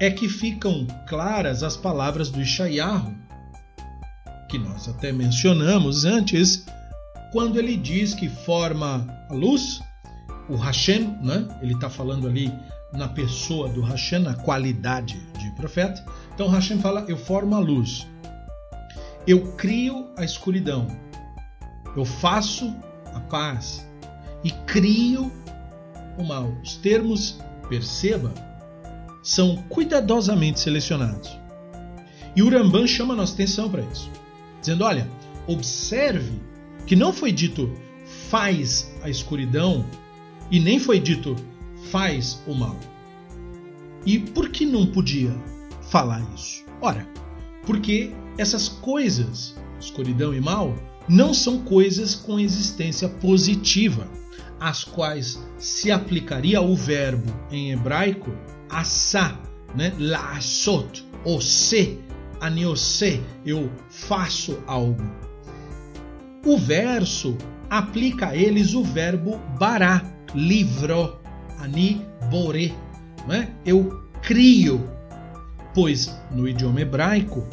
é 0.00 0.10
que 0.10 0.28
ficam 0.28 0.86
claras 1.08 1.62
as 1.62 1.76
palavras 1.76 2.30
do 2.30 2.40
Ishayahu, 2.40 3.14
que 4.48 4.58
nós 4.58 4.88
até 4.88 5.12
mencionamos 5.12 6.04
antes, 6.04 6.66
quando 7.32 7.58
ele 7.58 7.76
diz 7.76 8.14
que 8.14 8.28
forma 8.28 9.06
a 9.28 9.34
luz, 9.34 9.80
o 10.48 10.56
Hashem, 10.56 11.16
né? 11.22 11.48
ele 11.62 11.74
está 11.74 11.88
falando 11.88 12.28
ali 12.28 12.52
na 12.92 13.08
pessoa 13.08 13.68
do 13.68 13.80
Hashem, 13.80 14.20
na 14.20 14.34
qualidade 14.34 15.18
de 15.38 15.50
profeta. 15.52 16.04
Então 16.34 16.48
Hashem 16.48 16.78
fala: 16.78 17.04
Eu 17.08 17.16
formo 17.16 17.54
a 17.54 17.58
luz, 17.58 18.06
eu 19.26 19.52
crio 19.56 20.10
a 20.16 20.24
escuridão, 20.24 20.86
eu 21.96 22.04
faço 22.04 22.74
a 23.14 23.20
paz 23.20 23.86
e 24.42 24.50
crio 24.66 25.32
o 26.18 26.24
mal. 26.24 26.52
Os 26.62 26.76
termos, 26.76 27.38
perceba, 27.68 28.32
são 29.22 29.56
cuidadosamente 29.68 30.60
selecionados. 30.60 31.38
E 32.36 32.42
o 32.42 32.50
Ramban 32.50 32.86
chama 32.86 33.14
a 33.14 33.16
nossa 33.16 33.34
atenção 33.34 33.70
para 33.70 33.82
isso, 33.82 34.10
dizendo: 34.60 34.84
olha, 34.84 35.08
observe 35.46 36.40
que 36.86 36.96
não 36.96 37.12
foi 37.12 37.32
dito 37.32 37.72
faz 38.28 38.92
a 39.02 39.08
escuridão 39.08 39.84
e 40.50 40.60
nem 40.60 40.78
foi 40.78 41.00
dito 41.00 41.34
faz 41.90 42.42
o 42.46 42.54
mal. 42.54 42.76
E 44.04 44.18
por 44.18 44.50
que 44.50 44.66
não 44.66 44.86
podia 44.86 45.32
falar 45.90 46.20
isso? 46.34 46.64
Ora, 46.80 47.08
porque 47.64 48.12
essas 48.36 48.68
coisas, 48.68 49.56
escuridão 49.80 50.34
e 50.34 50.40
mal, 50.40 50.74
não 51.08 51.34
são 51.34 51.58
coisas 51.58 52.14
com 52.14 52.38
existência 52.38 53.08
positiva, 53.08 54.08
às 54.58 54.84
quais 54.84 55.38
se 55.58 55.90
aplicaria 55.90 56.60
o 56.60 56.74
verbo 56.74 57.30
em 57.50 57.72
hebraico 57.72 58.30
asa, 58.68 59.38
né? 59.74 59.92
Laasot, 59.98 61.06
ou 61.24 61.40
se, 61.40 61.98
aniose, 62.40 63.20
eu 63.44 63.70
faço 63.90 64.58
algo. 64.66 65.04
O 66.44 66.58
verso 66.58 67.36
aplica 67.68 68.28
a 68.28 68.36
eles 68.36 68.74
o 68.74 68.82
verbo 68.82 69.38
bará, 69.58 70.02
livro, 70.34 71.18
ani 71.58 72.02
bore, 72.30 72.74
né? 73.26 73.54
eu 73.64 74.02
crio. 74.22 74.88
Pois 75.74 76.14
no 76.30 76.48
idioma 76.48 76.80
hebraico, 76.80 77.46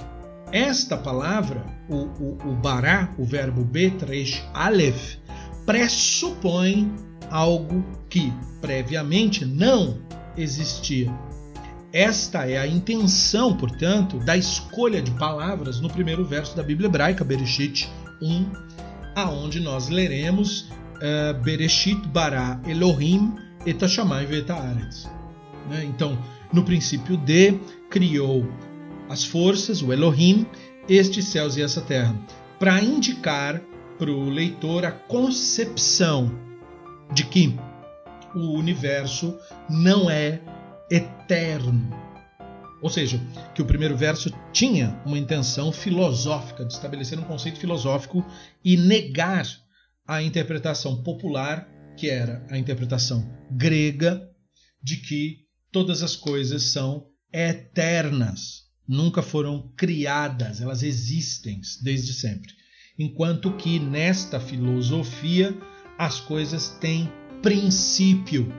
esta 0.51 0.97
palavra, 0.97 1.65
o, 1.89 1.95
o, 1.95 2.37
o 2.49 2.55
bará, 2.55 3.13
o 3.17 3.23
verbo 3.23 3.63
betresh 3.63 4.43
alef, 4.53 5.17
pressupõe 5.65 6.93
algo 7.29 7.83
que 8.09 8.33
previamente 8.59 9.45
não 9.45 9.97
existia. 10.37 11.11
Esta 11.93 12.49
é 12.49 12.57
a 12.57 12.67
intenção, 12.67 13.55
portanto, 13.55 14.17
da 14.19 14.37
escolha 14.37 15.01
de 15.01 15.11
palavras 15.11 15.79
no 15.81 15.89
primeiro 15.89 16.25
verso 16.25 16.55
da 16.55 16.63
Bíblia 16.63 16.87
hebraica, 16.87 17.23
Bereshit 17.23 17.89
1, 18.21 18.51
aonde 19.15 19.59
nós 19.59 19.89
leremos 19.89 20.69
uh, 20.97 21.33
Bereshit 21.43 22.01
Elohim 22.65 23.35
et 23.65 23.81
hashamayim 23.81 24.45
né? 25.69 25.83
Então, 25.83 26.17
no 26.51 26.63
princípio 26.63 27.17
de 27.17 27.59
criou 27.89 28.47
as 29.11 29.25
forças, 29.25 29.81
o 29.81 29.91
Elohim, 29.91 30.47
estes 30.87 31.25
céus 31.25 31.57
e 31.57 31.61
essa 31.61 31.81
terra, 31.81 32.15
para 32.57 32.81
indicar 32.81 33.61
para 33.99 34.09
o 34.09 34.29
leitor 34.29 34.85
a 34.85 34.91
concepção 34.91 36.31
de 37.13 37.25
que 37.25 37.53
o 38.33 38.53
universo 38.57 39.37
não 39.69 40.09
é 40.09 40.41
eterno. 40.89 41.89
Ou 42.81 42.89
seja, 42.89 43.21
que 43.53 43.61
o 43.61 43.65
primeiro 43.65 43.97
verso 43.97 44.31
tinha 44.53 44.99
uma 45.05 45.19
intenção 45.19 45.73
filosófica, 45.73 46.63
de 46.63 46.71
estabelecer 46.71 47.19
um 47.19 47.23
conceito 47.23 47.59
filosófico 47.59 48.25
e 48.63 48.77
negar 48.77 49.45
a 50.07 50.23
interpretação 50.23 51.03
popular, 51.03 51.67
que 51.97 52.09
era 52.09 52.47
a 52.49 52.57
interpretação 52.57 53.29
grega, 53.51 54.25
de 54.81 54.95
que 54.95 55.39
todas 55.69 56.01
as 56.01 56.15
coisas 56.15 56.71
são 56.71 57.07
eternas, 57.31 58.60
nunca 58.91 59.21
foram 59.21 59.71
criadas, 59.77 60.59
elas 60.59 60.83
existem 60.83 61.61
desde 61.81 62.13
sempre. 62.13 62.51
Enquanto 62.99 63.53
que 63.53 63.79
nesta 63.79 64.37
filosofia 64.37 65.57
as 65.97 66.19
coisas 66.19 66.67
têm 66.81 67.09
princípio. 67.41 68.51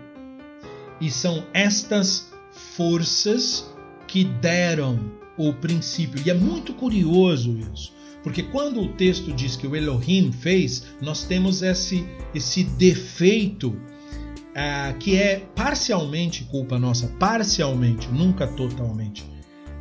E 0.99 1.11
são 1.11 1.45
estas 1.53 2.33
forças 2.51 3.71
que 4.09 4.25
deram 4.25 5.13
o 5.37 5.53
princípio. 5.53 6.23
E 6.25 6.31
é 6.31 6.35
muito 6.35 6.73
curioso 6.73 7.59
isso, 7.75 7.93
porque 8.23 8.43
quando 8.43 8.81
o 8.81 8.95
texto 8.95 9.33
diz 9.33 9.55
que 9.55 9.67
o 9.67 9.77
Elohim 9.77 10.33
fez, 10.33 10.87
nós 11.03 11.25
temos 11.25 11.61
esse, 11.61 12.07
esse 12.35 12.65
defeito 12.65 13.69
uh, 13.69 14.97
que 14.99 15.17
é 15.17 15.41
parcialmente 15.55 16.45
culpa 16.45 16.79
nossa, 16.79 17.09
parcialmente, 17.19 18.09
nunca 18.09 18.47
totalmente, 18.47 19.25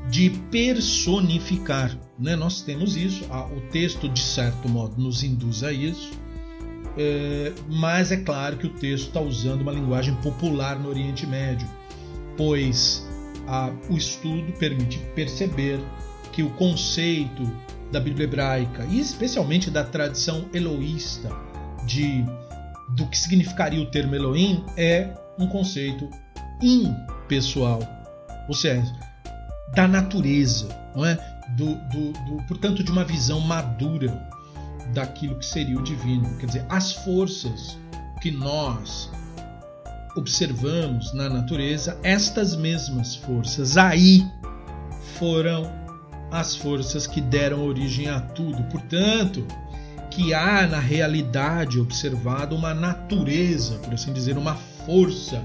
de 0.10 0.30
personificar. 0.52 1.98
Né? 2.18 2.36
Nós 2.36 2.62
temos 2.62 2.96
isso, 2.96 3.24
o 3.26 3.62
texto 3.70 4.10
de 4.10 4.22
certo 4.22 4.68
modo 4.68 5.02
nos 5.02 5.24
induz 5.24 5.64
a 5.64 5.72
isso, 5.72 6.12
é, 6.98 7.54
mas 7.70 8.12
é 8.12 8.18
claro 8.18 8.58
que 8.58 8.68
o 8.68 8.70
texto 8.70 9.08
está 9.08 9.22
usando 9.22 9.62
uma 9.62 9.72
linguagem 9.72 10.14
popular 10.16 10.80
no 10.80 10.90
Oriente 10.90 11.26
Médio, 11.26 11.68
pois 12.36 13.08
o 13.90 13.98
estudo 13.98 14.52
permite 14.54 15.00
perceber 15.14 15.80
que 16.32 16.42
o 16.42 16.50
conceito 16.52 17.44
da 17.92 18.00
Bíblia 18.00 18.24
hebraica 18.24 18.86
e 18.86 19.00
especialmente 19.00 19.70
da 19.70 19.84
tradição 19.84 20.46
eloísta 20.54 21.30
de 21.86 22.24
do 22.96 23.08
que 23.08 23.18
significaria 23.18 23.82
o 23.82 23.86
termo 23.86 24.16
Elohim 24.16 24.64
é 24.78 25.14
um 25.40 25.48
conceito 25.48 26.10
impessoal, 26.62 27.80
ou 28.48 28.54
seja, 28.54 28.94
da 29.74 29.88
natureza, 29.88 30.68
não 30.96 31.06
é? 31.06 31.16
Do, 31.58 31.76
do, 31.76 32.12
do, 32.14 32.44
portanto, 32.48 32.84
de 32.84 32.92
uma 32.92 33.04
visão 33.04 33.40
madura 33.40 34.30
daquilo 34.94 35.36
que 35.36 35.46
seria 35.46 35.78
o 35.78 35.84
divino. 35.84 36.38
Quer 36.38 36.46
dizer, 36.46 36.66
as 36.70 36.94
forças 36.94 37.78
que 38.22 38.32
nós 38.32 39.10
observamos 40.16 41.14
na 41.14 41.30
natureza, 41.30 41.98
estas 42.04 42.56
mesmas 42.56 43.16
forças 43.16 43.78
aí 43.78 44.26
foram 45.18 45.72
as 46.32 46.56
forças 46.56 47.08
que 47.08 47.22
deram 47.22 47.66
origem 47.66 48.08
a 48.08 48.20
tudo. 48.20 48.64
Portanto, 48.64 49.46
que 50.10 50.34
há 50.34 50.68
na 50.68 50.80
realidade 50.80 51.80
observada 51.80 52.54
uma 52.54 52.74
natureza, 52.74 53.76
por 53.80 53.94
assim 53.94 54.12
dizer, 54.12 54.38
uma 54.38 54.56
força, 54.86 55.42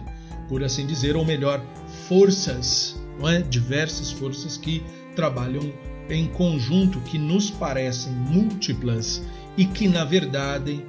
por 0.49 0.63
assim 0.63 0.87
dizer, 0.87 1.17
ou 1.17 1.25
melhor, 1.25 1.61
forças, 2.09 2.96
não 3.19 3.29
é? 3.29 3.43
diversas 3.43 4.11
forças 4.11 4.57
que 4.57 4.83
trabalham 5.15 5.73
em 6.09 6.29
conjunto 6.29 7.01
que 7.01 7.19
nos 7.19 7.51
parecem 7.51 8.13
múltiplas 8.13 9.23
e 9.57 9.65
que 9.65 9.89
na 9.89 10.05
verdade, 10.05 10.85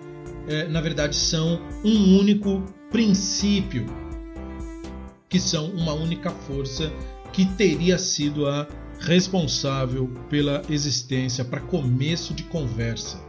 é, 0.47 0.67
na 0.67 0.81
verdade 0.81 1.15
são 1.15 1.59
um 1.83 2.19
único 2.19 2.63
princípio, 2.91 3.85
que 5.29 5.39
são 5.39 5.69
uma 5.71 5.93
única 5.93 6.29
força 6.29 6.91
que 7.33 7.45
teria 7.45 7.97
sido 7.97 8.47
a 8.47 8.67
responsável 8.99 10.07
pela 10.29 10.61
existência 10.69 11.45
para 11.45 11.61
começo 11.61 12.33
de 12.33 12.43
conversa. 12.43 13.19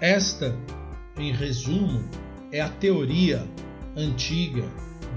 Esta, 0.00 0.56
em 1.16 1.32
resumo, 1.32 2.04
é 2.52 2.60
a 2.60 2.68
teoria 2.68 3.46
antiga 3.96 4.64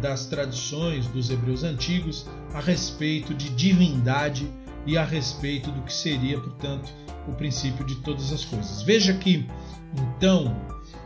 das 0.01 0.25
tradições 0.25 1.07
dos 1.07 1.29
hebreus 1.29 1.63
antigos 1.63 2.25
a 2.53 2.59
respeito 2.59 3.33
de 3.33 3.49
divindade 3.49 4.51
e 4.85 4.97
a 4.97 5.05
respeito 5.05 5.71
do 5.71 5.81
que 5.83 5.93
seria, 5.93 6.39
portanto, 6.39 6.91
o 7.27 7.33
princípio 7.33 7.85
de 7.85 7.95
todas 7.97 8.33
as 8.33 8.43
coisas. 8.43 8.81
Veja 8.81 9.13
que, 9.13 9.45
então, 9.95 10.55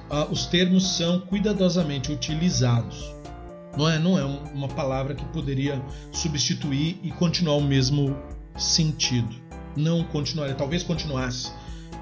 uh, 0.09 0.31
os 0.31 0.45
termos 0.45 0.95
são 0.95 1.19
cuidadosamente 1.19 2.11
utilizados. 2.11 3.13
Não 3.77 3.89
é, 3.89 3.99
não 3.99 4.17
é 4.17 4.23
uma 4.23 4.69
palavra 4.69 5.13
que 5.13 5.25
poderia 5.25 5.81
substituir 6.11 6.97
e 7.03 7.11
continuar 7.11 7.55
o 7.55 7.61
mesmo 7.61 8.15
sentido. 8.57 9.35
Não 9.75 10.05
continuaria, 10.05 10.55
talvez 10.55 10.81
continuasse 10.81 11.51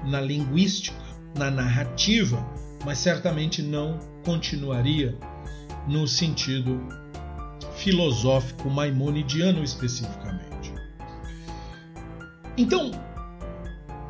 na 0.06 0.20
linguística, 0.20 0.96
na 1.36 1.50
narrativa, 1.50 2.46
mas 2.84 2.98
certamente 2.98 3.60
não 3.60 3.98
continuaria 4.24 5.18
no 5.86 6.06
sentido 6.06 6.80
filosófico 7.76 8.70
maimonidiano 8.70 9.62
especificamente. 9.62 10.72
Então, 12.56 12.90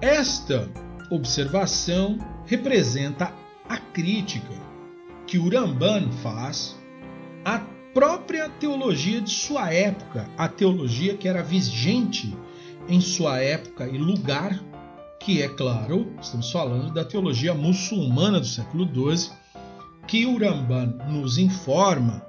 esta 0.01 0.71
observação 1.11 2.19
representa 2.47 3.33
a 3.69 3.79
crítica 3.79 4.53
que 5.27 5.39
Uramban 5.39 6.11
faz 6.23 6.77
à 7.45 7.59
própria 7.95 8.49
teologia 8.49 9.21
de 9.21 9.31
sua 9.31 9.73
época, 9.73 10.29
a 10.37 10.49
teologia 10.49 11.17
que 11.17 11.29
era 11.29 11.43
vigente 11.43 12.37
em 12.89 13.01
sua 13.01 13.41
época 13.41 13.87
e 13.87 13.97
lugar, 13.97 14.63
que 15.21 15.41
é 15.41 15.49
claro, 15.49 16.13
estamos 16.21 16.51
falando 16.51 16.93
da 16.93 17.05
teologia 17.05 17.55
muçulmana 17.55 18.41
do 18.41 18.47
século 18.47 18.85
XII, 18.85 19.31
que 20.07 20.27
Uramban 20.27 20.99
nos 21.09 21.39
informa 21.39 22.25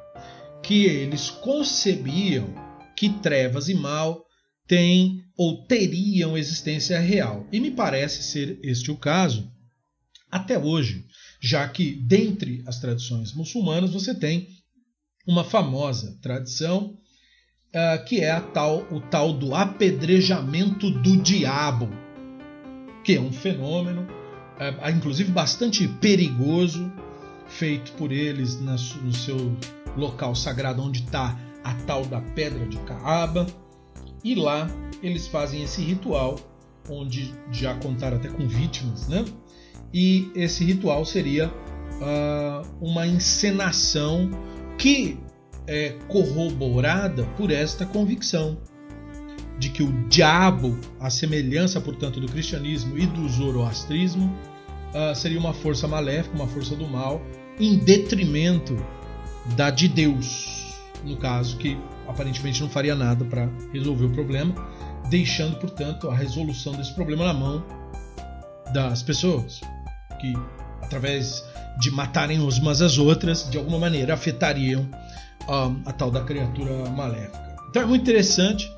que 0.64 0.86
eles 0.86 1.30
concebiam 1.30 2.54
que 2.96 3.10
trevas 3.10 3.70
e 3.70 3.76
mal 3.76 4.26
têm 4.68 5.24
ou 5.38 5.66
teriam 5.66 6.38
existência 6.38 7.00
real. 7.00 7.48
E 7.52 7.60
me 7.60 7.72
parece 7.72 8.24
ser 8.24 8.60
este 8.64 8.90
o 8.90 8.98
caso 8.98 9.52
até 10.32 10.58
hoje, 10.58 11.06
já 11.40 11.68
que 11.68 11.94
dentre 11.94 12.64
as 12.66 12.80
tradições 12.80 13.34
muçulmanas 13.34 13.92
você 13.92 14.14
tem 14.14 14.48
uma 15.28 15.44
famosa 15.44 16.18
tradição 16.22 16.98
uh, 17.76 18.06
que 18.06 18.22
é 18.22 18.40
tal, 18.40 18.88
o 18.92 19.00
tal 19.00 19.34
do 19.34 19.54
apedrejamento 19.54 20.90
do 20.90 21.18
diabo, 21.18 21.90
que 23.04 23.16
é 23.16 23.22
um 23.22 23.32
fenômeno, 23.32 24.04
uh, 24.04 24.90
inclusive 24.90 25.32
bastante 25.32 25.88
perigoso, 25.88 26.92
feito 27.48 27.92
por 27.94 28.12
eles 28.12 28.60
no 28.60 29.14
seu 29.14 29.56
local 29.96 30.36
sagrado 30.36 30.82
onde 30.82 31.04
está 31.04 31.38
a 31.64 31.74
tal 31.86 32.06
da 32.06 32.22
pedra 32.22 32.66
de 32.66 32.78
Caaba. 32.80 33.46
E 34.24 34.36
lá 34.36 34.68
eles 35.02 35.28
fazem 35.28 35.64
esse 35.64 35.82
ritual, 35.82 36.36
onde 36.90 37.34
já 37.52 37.76
contaram 37.76 38.18
até 38.18 38.30
com 38.30 38.48
vítimas, 38.48 39.08
né? 39.08 39.24
E 39.94 40.32
esse 40.36 40.64
ritual 40.64 41.06
seria 41.06 41.48
uh, 41.48 42.68
uma 42.82 43.08
encenação 43.08 44.30
que 44.78 45.18
é 45.68 45.96
corroborada 46.08 47.24
por 47.38 47.52
esta 47.52 47.86
convicção 47.86 48.58
de 49.58 49.70
que 49.70 49.82
o 49.82 49.92
diabo, 50.10 50.78
a 51.00 51.10
semelhança, 51.10 51.80
portanto, 51.80 52.20
do 52.20 52.28
cristianismo 52.28 52.98
e 52.98 53.06
do 53.06 53.28
zoroastrismo, 53.30 54.36
uh, 54.96 55.14
seria 55.14 55.40
uma 55.40 55.54
força 55.54 55.88
maléfica, 55.88 56.36
uma 56.36 56.48
força 56.48 56.76
do 56.76 56.88
mal, 56.88 57.22
em 57.60 57.78
detrimento 57.78 58.76
da 59.56 59.70
de 59.70 59.88
Deus, 59.88 60.74
no 61.04 61.18
caso, 61.18 61.58
que 61.58 61.78
aparentemente 62.08 62.62
não 62.62 62.70
faria 62.70 62.96
nada 62.96 63.24
para 63.26 63.50
resolver 63.72 64.06
o 64.06 64.10
problema, 64.10 64.56
deixando, 65.10 65.58
portanto, 65.58 66.10
a 66.10 66.16
resolução 66.16 66.74
desse 66.74 66.94
problema 66.94 67.26
na 67.26 67.34
mão 67.34 67.64
das 68.74 69.04
pessoas, 69.04 69.62
que 70.20 70.34
através 70.82 71.44
de 71.80 71.92
matarem 71.92 72.40
umas 72.40 72.82
às 72.82 72.98
outras, 72.98 73.50
de 73.50 73.58
alguma 73.58 73.78
maneira 73.78 74.14
afetariam 74.14 74.88
um, 75.48 75.82
a 75.86 75.92
tal 75.92 76.10
da 76.10 76.22
criatura 76.22 76.90
maléfica. 76.90 77.56
Então 77.70 77.84
é 77.84 77.86
muito 77.86 78.02
interessante 78.02 78.72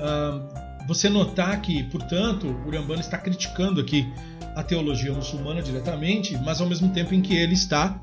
um, 0.00 0.67
você 0.88 1.10
notar 1.10 1.60
que, 1.60 1.82
portanto, 1.84 2.46
o 2.46 2.66
Urambana 2.68 3.02
está 3.02 3.18
criticando 3.18 3.78
aqui 3.78 4.10
a 4.56 4.62
teologia 4.62 5.12
muçulmana 5.12 5.60
diretamente, 5.60 6.34
mas 6.38 6.62
ao 6.62 6.66
mesmo 6.66 6.88
tempo 6.88 7.14
em 7.14 7.20
que 7.20 7.36
ele 7.36 7.52
está 7.52 8.00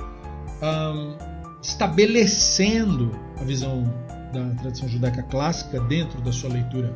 um, 0.62 1.18
estabelecendo 1.64 3.12
a 3.42 3.44
visão 3.44 3.84
da 4.32 4.62
tradição 4.62 4.88
judaica 4.88 5.24
clássica 5.24 5.80
dentro 5.80 6.22
da 6.22 6.32
sua 6.32 6.52
leitura 6.52 6.96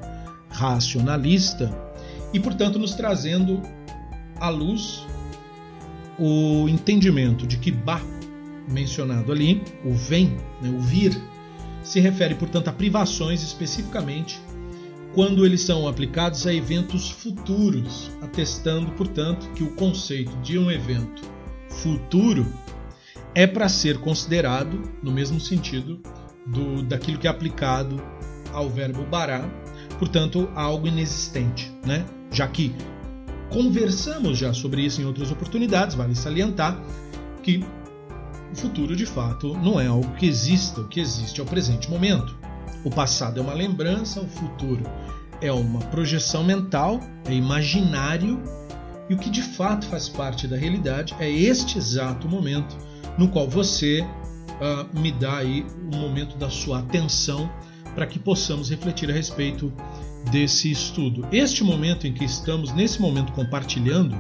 racionalista 0.52 1.76
e, 2.32 2.40
portanto, 2.40 2.78
nos 2.78 2.94
trazendo 2.94 3.60
à 4.40 4.48
luz 4.48 5.04
o 6.20 6.70
entendimento 6.70 7.48
de 7.48 7.58
que 7.58 7.72
Ba, 7.72 8.00
mencionado 8.70 9.32
ali, 9.32 9.64
o 9.84 9.92
vem, 9.92 10.38
né, 10.62 10.70
o 10.70 10.80
vir, 10.80 11.20
se 11.82 12.00
refere, 12.00 12.36
portanto, 12.36 12.68
a 12.68 12.74
privações 12.74 13.42
especificamente 13.42 14.40
quando 15.14 15.46
eles 15.46 15.62
são 15.62 15.88
aplicados 15.88 16.46
a 16.46 16.54
eventos 16.54 17.10
futuros, 17.10 18.12
atestando, 18.22 18.92
portanto, 18.92 19.50
que 19.54 19.64
o 19.64 19.72
conceito 19.76 20.36
de 20.38 20.58
um 20.58 20.70
evento 20.70 21.24
futuro 21.70 22.46
é 23.34 23.48
para 23.48 23.70
ser 23.70 24.00
considerado 24.00 24.82
no 25.02 25.12
mesmo 25.12 25.40
sentido 25.40 26.02
do 26.46 26.82
daquilo 26.84 27.18
que 27.18 27.28
é 27.28 27.30
aplicado 27.30 28.02
ao 28.54 28.70
verbo 28.70 29.04
bará, 29.04 29.48
portanto, 29.98 30.50
algo 30.56 30.88
inexistente, 30.88 31.72
né? 31.86 32.06
Já 32.32 32.48
que 32.48 32.76
conversamos 33.50 34.38
já 34.38 34.54
sobre 34.54 34.82
isso 34.84 35.02
em 35.02 35.06
outras 35.06 35.32
oportunidades, 35.32 35.96
vale 35.96 36.16
salientar 36.16 36.82
que 37.44 37.64
o 38.52 38.56
futuro 38.56 38.96
de 38.96 39.06
fato 39.06 39.56
não 39.58 39.80
é 39.80 39.88
algo 39.88 40.12
que 40.16 40.28
exista, 40.28 40.82
o 40.82 40.88
que 40.88 41.00
existe 41.00 41.40
é 41.40 41.44
o 41.44 41.46
presente 41.46 41.90
momento. 41.90 42.39
O 42.84 42.90
passado 42.90 43.40
é 43.40 43.44
uma 43.44 43.54
lembrança, 43.54 44.22
o 44.22 44.28
futuro 44.28 44.84
é 45.42 45.52
uma 45.52 45.80
projeção 45.80 46.44
mental, 46.44 47.00
é 47.26 47.34
imaginário, 47.34 48.42
e 49.10 49.14
o 49.14 49.18
que 49.18 49.30
de 49.30 49.42
fato 49.42 49.86
faz 49.88 50.08
parte 50.08 50.48
da 50.48 50.56
realidade 50.56 51.16
é 51.20 51.30
este 51.30 51.78
exato 51.78 52.28
momento 52.28 52.78
no 53.18 53.28
qual 53.28 53.50
você 53.50 54.02
uh, 54.02 55.00
me 55.00 55.12
dá 55.12 55.38
aí 55.38 55.66
o 55.92 55.96
momento 55.96 56.38
da 56.38 56.50
sua 56.50 56.80
atenção 56.80 57.50
para 57.96 58.06
que 58.06 58.20
possamos 58.20 58.70
refletir 58.70 59.10
a 59.10 59.14
respeito 59.14 59.74
desse 60.32 60.72
estudo. 60.72 61.28
Este 61.32 61.64
momento 61.64 62.06
em 62.06 62.14
que 62.14 62.24
estamos, 62.24 62.72
nesse 62.74 63.02
momento 63.02 63.32
compartilhando, 63.34 64.16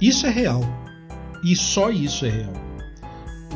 isso 0.00 0.26
é 0.26 0.30
real. 0.30 0.62
E 1.44 1.56
só 1.56 1.90
isso 1.90 2.24
é 2.24 2.30
real. 2.30 2.52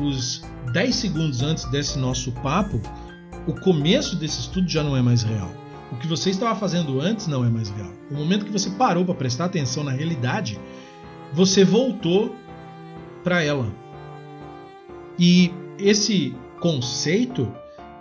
Os 0.00 0.42
10 0.72 0.94
segundos 0.94 1.42
antes 1.42 1.64
desse 1.70 1.98
nosso 1.98 2.32
papo, 2.32 2.80
o 3.50 3.60
começo 3.60 4.14
desse 4.14 4.40
estudo 4.40 4.68
já 4.68 4.82
não 4.82 4.96
é 4.96 5.02
mais 5.02 5.24
real. 5.24 5.50
O 5.90 5.96
que 5.96 6.06
você 6.06 6.30
estava 6.30 6.54
fazendo 6.58 7.00
antes 7.00 7.26
não 7.26 7.44
é 7.44 7.48
mais 7.48 7.68
real. 7.68 7.90
O 8.08 8.14
momento 8.14 8.44
que 8.44 8.52
você 8.52 8.70
parou 8.70 9.04
para 9.04 9.14
prestar 9.14 9.46
atenção 9.46 9.82
na 9.82 9.90
realidade, 9.90 10.56
você 11.32 11.64
voltou 11.64 12.36
para 13.24 13.42
ela. 13.42 13.74
E 15.18 15.52
esse 15.76 16.32
conceito 16.60 17.52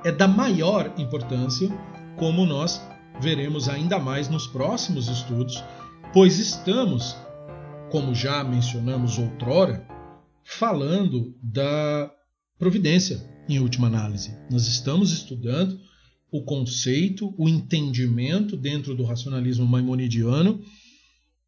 é 0.06 0.12
da 0.12 0.28
maior 0.28 0.94
importância, 1.00 1.68
como 2.16 2.46
nós 2.46 2.80
veremos 3.20 3.68
ainda 3.68 3.98
mais 3.98 4.30
nos 4.30 4.46
próximos 4.46 5.08
estudos, 5.08 5.64
pois 6.14 6.38
estamos, 6.38 7.18
como 7.90 8.14
já 8.14 8.44
mencionamos 8.44 9.18
outrora, 9.18 9.84
falando 10.44 11.34
da 11.42 12.12
providência 12.60 13.39
em 13.50 13.60
última 13.60 13.88
análise. 13.88 14.38
Nós 14.50 14.68
estamos 14.68 15.12
estudando 15.12 15.80
o 16.32 16.44
conceito, 16.44 17.34
o 17.38 17.50
entendimento 17.50 18.56
dentro 18.56 18.96
do 18.96 19.04
racionalismo 19.04 19.66
maimonidiano 19.66 20.62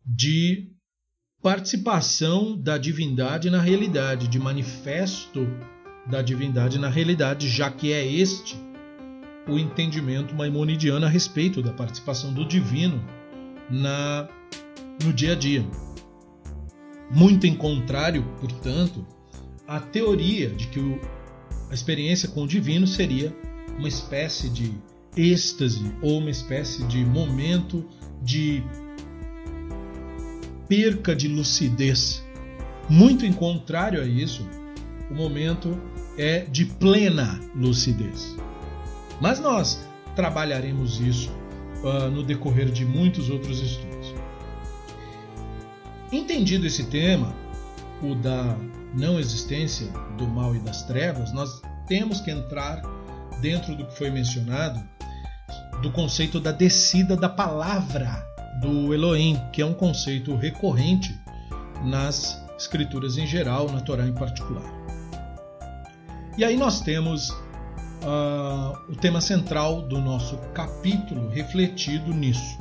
de 0.04 0.72
participação 1.42 2.60
da 2.60 2.78
divindade 2.78 3.50
na 3.50 3.62
realidade, 3.62 4.28
de 4.28 4.40
manifesto 4.40 5.48
da 6.10 6.22
divindade 6.24 6.80
na 6.80 6.90
realidade, 6.90 7.48
já 7.48 7.70
que 7.70 7.94
é 7.94 8.06
este 8.06 8.56
o 9.48 9.58
entendimento 9.58 10.34
maimonidiano 10.36 11.06
a 11.06 11.10
respeito 11.10 11.62
da 11.62 11.74
participação 11.74 12.34
do 12.34 12.46
divino 12.46 13.04
na 13.70 14.28
no 15.04 15.14
dia 15.14 15.34
a 15.34 15.36
dia. 15.36 15.66
Muito 17.10 17.46
em 17.48 17.56
contrário, 17.56 18.24
portanto, 18.40 19.06
à 19.68 19.80
teoria 19.80 20.50
de 20.50 20.68
que 20.68 20.80
o, 20.80 21.00
a 21.71 21.73
experiência 21.73 22.27
com 22.27 22.43
o 22.43 22.47
divino 22.47 22.86
seria 22.86 23.34
uma 23.79 23.88
espécie 23.88 24.49
de 24.49 24.73
êxtase 25.15 25.95
ou 26.01 26.17
uma 26.17 26.29
espécie 26.29 26.84
de 26.84 27.05
momento 27.05 27.86
de 28.21 28.62
perca 30.67 31.15
de 31.15 31.29
lucidez. 31.29 32.21
Muito 32.89 33.25
em 33.25 33.31
contrário 33.31 34.01
a 34.01 34.05
isso, 34.05 34.45
o 35.10 35.13
momento 35.13 35.81
é 36.17 36.41
de 36.41 36.65
plena 36.65 37.39
lucidez. 37.55 38.36
Mas 39.21 39.39
nós 39.39 39.88
trabalharemos 40.13 40.99
isso 40.99 41.31
uh, 41.84 42.12
no 42.12 42.21
decorrer 42.21 42.69
de 42.69 42.84
muitos 42.84 43.29
outros 43.29 43.62
estudos. 43.62 44.13
Entendido 46.12 46.67
esse 46.67 46.84
tema, 46.88 47.34
o 48.02 48.16
da 48.16 48.56
não 48.94 49.20
existência 49.20 49.88
do 50.18 50.28
mal 50.28 50.56
e 50.56 50.60
das 50.60 50.84
trevas, 50.84 51.32
nós 51.32 51.62
temos 51.88 52.22
que 52.22 52.32
entrar 52.32 52.82
dentro 53.42 53.76
do 53.76 53.86
que 53.86 53.98
foi 53.98 54.10
mencionado 54.10 54.82
do 55.82 55.92
conceito 55.92 56.40
da 56.40 56.52
descida 56.52 57.16
da 57.16 57.30
palavra 57.30 58.26
do 58.62 58.94
Elohim, 58.94 59.40
que 59.52 59.62
é 59.62 59.66
um 59.66 59.74
conceito 59.74 60.36
recorrente 60.36 61.20
nas 61.84 62.40
escrituras 62.58 63.18
em 63.18 63.26
geral, 63.26 63.72
na 63.72 63.82
Torá 63.82 64.08
em 64.08 64.14
particular. 64.14 64.64
E 66.38 66.46
aí 66.46 66.56
nós 66.56 66.82
temos 66.82 67.30
uh, 67.30 68.78
o 68.90 68.96
tema 68.96 69.20
central 69.20 69.82
do 69.82 70.00
nosso 70.00 70.38
capítulo 70.54 71.30
refletido 71.30 72.14
nisso. 72.14 72.58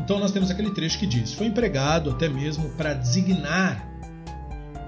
Então 0.00 0.18
nós 0.18 0.32
temos 0.32 0.50
aquele 0.50 0.70
trecho 0.72 0.98
que 0.98 1.06
diz: 1.06 1.32
Foi 1.32 1.46
empregado 1.46 2.10
até 2.10 2.28
mesmo 2.28 2.68
para 2.70 2.94
designar 2.94 3.93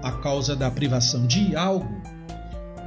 a 0.01 0.11
causa 0.11 0.55
da 0.55 0.69
privação 0.69 1.25
de 1.25 1.55
algo, 1.55 1.89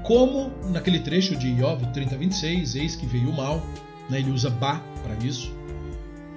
como 0.02 0.50
naquele 0.70 1.00
trecho 1.00 1.36
de 1.36 1.48
Iov 1.48 1.86
30, 1.92 2.16
26, 2.16 2.74
eis 2.74 2.96
que 2.96 3.06
veio 3.06 3.30
o 3.30 3.36
mal, 3.36 3.62
né? 4.08 4.18
ele 4.18 4.30
usa 4.30 4.50
Ba 4.50 4.82
para 5.02 5.14
isso. 5.24 5.54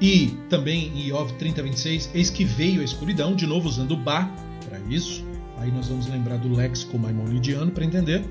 E 0.01 0.37
também 0.49 0.89
em 0.89 1.07
Iov 1.07 1.31
30, 1.33 1.63
26, 1.63 2.11
eis 2.13 2.29
que 2.29 2.43
veio 2.43 2.81
a 2.81 2.83
escuridão, 2.83 3.35
de 3.35 3.47
novo 3.47 3.67
usando 3.67 3.95
Ba 3.95 4.29
para 4.67 4.79
isso. 4.89 5.23
Aí 5.57 5.71
nós 5.71 5.87
vamos 5.87 6.07
lembrar 6.07 6.37
do 6.37 6.53
léxico 6.53 6.99
maimonidiano 6.99 7.71
para 7.71 7.85
entender. 7.85 8.23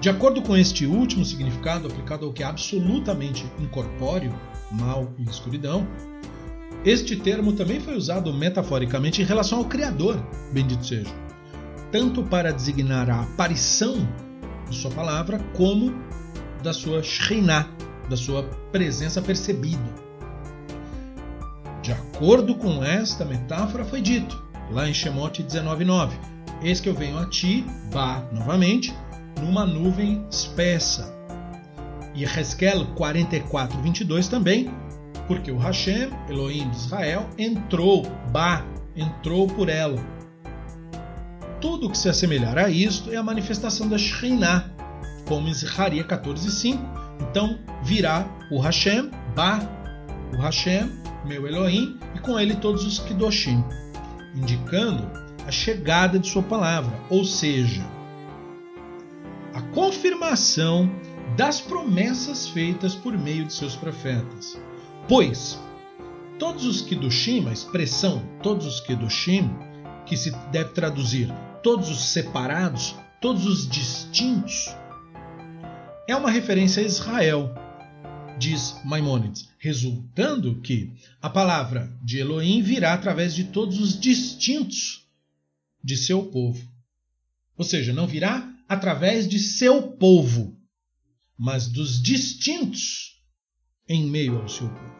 De 0.00 0.08
acordo 0.08 0.40
com 0.40 0.56
este 0.56 0.86
último 0.86 1.24
significado 1.24 1.88
aplicado 1.88 2.24
ao 2.24 2.32
que 2.32 2.42
é 2.42 2.46
absolutamente 2.46 3.44
incorpóreo, 3.58 4.32
mal 4.70 5.12
e 5.18 5.24
escuridão, 5.24 5.86
este 6.84 7.16
termo 7.16 7.52
também 7.52 7.80
foi 7.80 7.96
usado 7.96 8.32
metaforicamente 8.32 9.20
em 9.20 9.24
relação 9.24 9.58
ao 9.58 9.64
Criador, 9.64 10.16
bendito 10.52 10.84
seja, 10.84 11.10
tanto 11.90 12.22
para 12.22 12.52
designar 12.52 13.10
a 13.10 13.22
aparição 13.22 14.08
de 14.68 14.76
sua 14.76 14.90
palavra, 14.90 15.38
como 15.56 15.92
da 16.62 16.72
sua 16.72 17.02
Shekhinah, 17.02 17.68
da 18.08 18.16
sua 18.16 18.42
presença 18.70 19.20
percebida. 19.20 20.08
De 21.82 21.92
acordo 21.92 22.54
com 22.54 22.84
esta 22.84 23.24
metáfora, 23.24 23.84
foi 23.84 24.00
dito, 24.00 24.42
lá 24.70 24.88
em 24.88 24.94
Shemot 24.94 25.42
19,9: 25.42 26.10
Eis 26.62 26.80
que 26.80 26.88
eu 26.88 26.94
venho 26.94 27.18
a 27.18 27.26
ti, 27.26 27.64
Ba, 27.92 28.28
novamente, 28.32 28.94
numa 29.40 29.64
nuvem 29.64 30.24
espessa. 30.30 31.16
E 32.14 32.24
Hezkel 32.24 32.84
44, 32.94 33.80
22 33.80 34.28
também, 34.28 34.70
porque 35.28 35.52
o 35.52 35.58
Hashem, 35.58 36.10
Elohim 36.28 36.68
de 36.70 36.76
Israel, 36.76 37.28
entrou, 37.36 38.02
Ba, 38.32 38.64
entrou 38.96 39.46
por 39.46 39.68
ela. 39.68 40.02
Tudo 41.60 41.90
que 41.90 41.98
se 41.98 42.08
assemelhar 42.08 42.56
a 42.56 42.70
isto 42.70 43.12
é 43.12 43.16
a 43.16 43.22
manifestação 43.22 43.86
da 43.88 43.98
Shekhinah, 43.98 44.70
como 45.26 45.46
em 45.46 45.54
Zecharia 45.54 46.02
14,5. 46.02 46.78
Então 47.20 47.58
virá 47.82 48.26
o 48.50 48.58
Hashem, 48.58 49.10
Ba, 49.36 49.60
o 50.36 50.40
Hashem, 50.40 50.90
meu 51.26 51.46
Elohim, 51.46 51.98
e 52.14 52.20
com 52.20 52.40
ele 52.40 52.56
todos 52.56 52.86
os 52.86 52.98
Kidoshim, 52.98 53.62
indicando 54.34 55.10
a 55.46 55.50
chegada 55.50 56.18
de 56.18 56.26
sua 56.28 56.42
palavra, 56.42 56.98
ou 57.10 57.24
seja, 57.24 57.84
a 59.52 59.60
confirmação 59.74 60.90
das 61.36 61.60
promessas 61.60 62.48
feitas 62.48 62.94
por 62.94 63.16
meio 63.16 63.44
de 63.44 63.52
seus 63.52 63.76
profetas. 63.76 64.58
Pois 65.08 65.58
todos 66.38 66.66
os 66.66 66.82
Kedushim, 66.82 67.48
a 67.48 67.52
expressão 67.52 68.22
todos 68.42 68.66
os 68.66 68.78
Kedushim, 68.78 69.48
que 70.06 70.18
se 70.18 70.30
deve 70.52 70.74
traduzir 70.74 71.28
todos 71.62 71.88
os 71.88 72.00
separados, 72.00 72.94
todos 73.18 73.46
os 73.46 73.66
distintos, 73.66 74.66
é 76.06 76.14
uma 76.14 76.30
referência 76.30 76.82
a 76.82 76.86
Israel, 76.86 77.54
diz 78.38 78.76
Maimônides, 78.84 79.48
resultando 79.58 80.60
que 80.60 80.92
a 81.22 81.30
palavra 81.30 81.90
de 82.02 82.18
Elohim 82.18 82.60
virá 82.60 82.92
através 82.92 83.34
de 83.34 83.44
todos 83.44 83.80
os 83.80 83.98
distintos 83.98 85.08
de 85.82 85.96
seu 85.96 86.24
povo. 86.26 86.62
Ou 87.56 87.64
seja, 87.64 87.94
não 87.94 88.06
virá 88.06 88.46
através 88.68 89.26
de 89.26 89.38
seu 89.38 89.82
povo, 89.82 90.54
mas 91.36 91.66
dos 91.66 92.00
distintos 92.00 93.18
em 93.88 94.06
meio 94.06 94.40
ao 94.40 94.48
seu 94.48 94.68
povo 94.68 94.97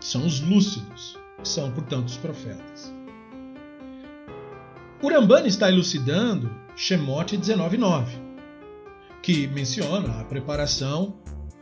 são 0.00 0.26
os 0.26 0.40
lúcidos, 0.40 1.18
que 1.42 1.48
são, 1.48 1.70
portanto, 1.70 2.08
os 2.08 2.16
profetas. 2.16 2.92
Urambani 5.02 5.48
está 5.48 5.68
elucidando 5.68 6.50
Shemote 6.76 7.36
19.9, 7.36 8.06
que 9.22 9.46
menciona 9.48 10.20
a 10.20 10.24
preparação 10.24 11.14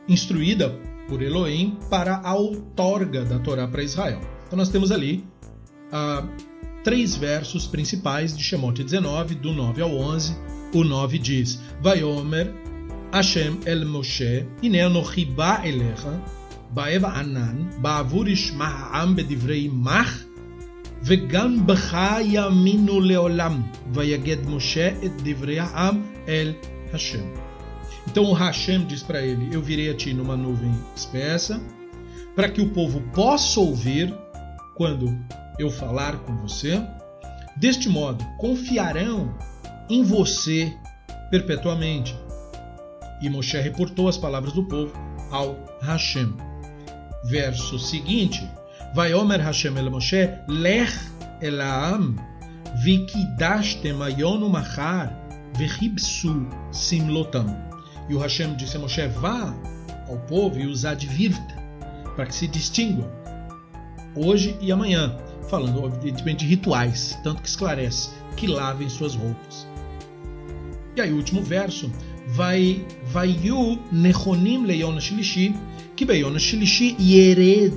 instruída 0.08 0.70
por 1.08 1.22
Elohim 1.22 1.78
para 1.88 2.20
a 2.22 2.34
outorga 2.34 3.24
da 3.24 3.38
Torá 3.38 3.66
para 3.66 3.82
Israel. 3.82 4.20
Então 4.46 4.56
nós 4.56 4.68
temos 4.68 4.90
ali 4.90 5.24
ah, 5.92 6.26
três 6.84 7.16
versos 7.16 7.66
principais 7.66 8.36
de 8.36 8.42
Shemote 8.42 8.82
19, 8.82 9.34
do 9.36 9.52
9 9.52 9.82
ao 9.82 9.94
11. 9.94 10.36
O 10.74 10.84
9 10.84 11.18
diz, 11.18 11.60
Vayomer 11.80 12.54
Hashem 13.12 13.60
el 13.64 13.86
Moshe, 13.86 14.46
Inenochiba 14.62 15.62
elecha, 15.64 16.22
באב 16.69 17.05
ענן, 17.05 17.69
בעבור 17.81 18.27
ישמע 18.27 18.67
העם 18.67 19.15
בדברי 19.15 19.69
מח, 19.73 20.23
וגם 21.03 21.67
בך 21.67 21.97
יאמינו 22.21 22.99
לעולם, 22.99 23.61
ויגד 23.93 24.49
משה 24.49 24.89
את 25.05 25.11
דברי 25.23 25.59
העם 25.59 26.01
אל 26.27 26.53
Hashem. 26.93 27.25
Então 28.07 28.25
o 28.25 28.33
Hashem 28.33 28.85
diz 28.85 29.01
para 29.01 29.21
ele: 29.21 29.53
Eu 29.53 29.61
virei 29.61 29.89
a 29.89 29.95
ti 29.95 30.13
numa 30.13 30.37
nuvem 30.37 30.71
espessa, 30.95 31.59
para 32.35 32.49
que 32.49 32.61
o 32.61 32.69
povo 32.69 33.01
possa 33.13 33.59
ouvir 33.59 34.13
quando 34.75 35.07
eu 35.57 35.69
falar 35.69 36.17
com 36.19 36.35
você. 36.37 36.81
Deste 37.57 37.89
modo, 37.89 38.23
confiarão 38.39 39.35
em 39.89 40.03
você 40.03 40.73
perpetuamente. 41.29 42.15
E 43.21 43.29
Moshe 43.29 43.59
reportou 43.59 44.07
as 44.07 44.17
palavras 44.17 44.53
do 44.53 44.63
povo 44.65 44.93
ao 45.31 45.55
Hashem. 45.81 46.33
Verso 47.24 47.78
seguinte: 47.78 48.48
Vai 48.94 49.12
Omer 49.14 49.40
Hashem 49.40 49.76
el 49.76 49.90
Moshe, 49.90 50.38
Lech 50.48 50.92
el 51.40 51.60
Aam, 51.60 52.16
vikidashtem 52.82 54.00
ayonu 54.02 54.48
machar, 54.48 55.12
vechibsu 55.56 56.48
simlotam. 56.72 57.56
E 58.08 58.14
o 58.14 58.18
Hashem 58.18 58.54
disse 58.56 58.76
a 58.76 58.80
Moshe: 58.80 59.06
Vá 59.08 59.54
ao 60.08 60.18
povo 60.20 60.58
e 60.58 60.66
os 60.66 60.84
advirta, 60.84 61.54
para 62.16 62.26
que 62.26 62.34
se 62.34 62.48
distinguam, 62.48 63.10
hoje 64.16 64.56
e 64.60 64.72
amanhã, 64.72 65.16
falando 65.48 65.84
evidentemente 65.86 66.44
de 66.44 66.50
rituais, 66.50 67.18
tanto 67.22 67.42
que 67.42 67.48
esclarece, 67.48 68.10
que 68.36 68.46
lavem 68.46 68.88
suas 68.88 69.14
roupas. 69.14 69.66
E 70.96 71.00
aí 71.00 71.12
o 71.12 71.16
último 71.16 71.42
verso, 71.42 71.92
vai 72.26 72.86
vayu 73.04 73.78
nechonim 73.92 74.64
leyona 74.64 75.00
shlishi, 75.00 75.54
que 75.98 76.04
beyona 76.04 76.38
shlishi 76.38 76.94
yered 76.96 77.74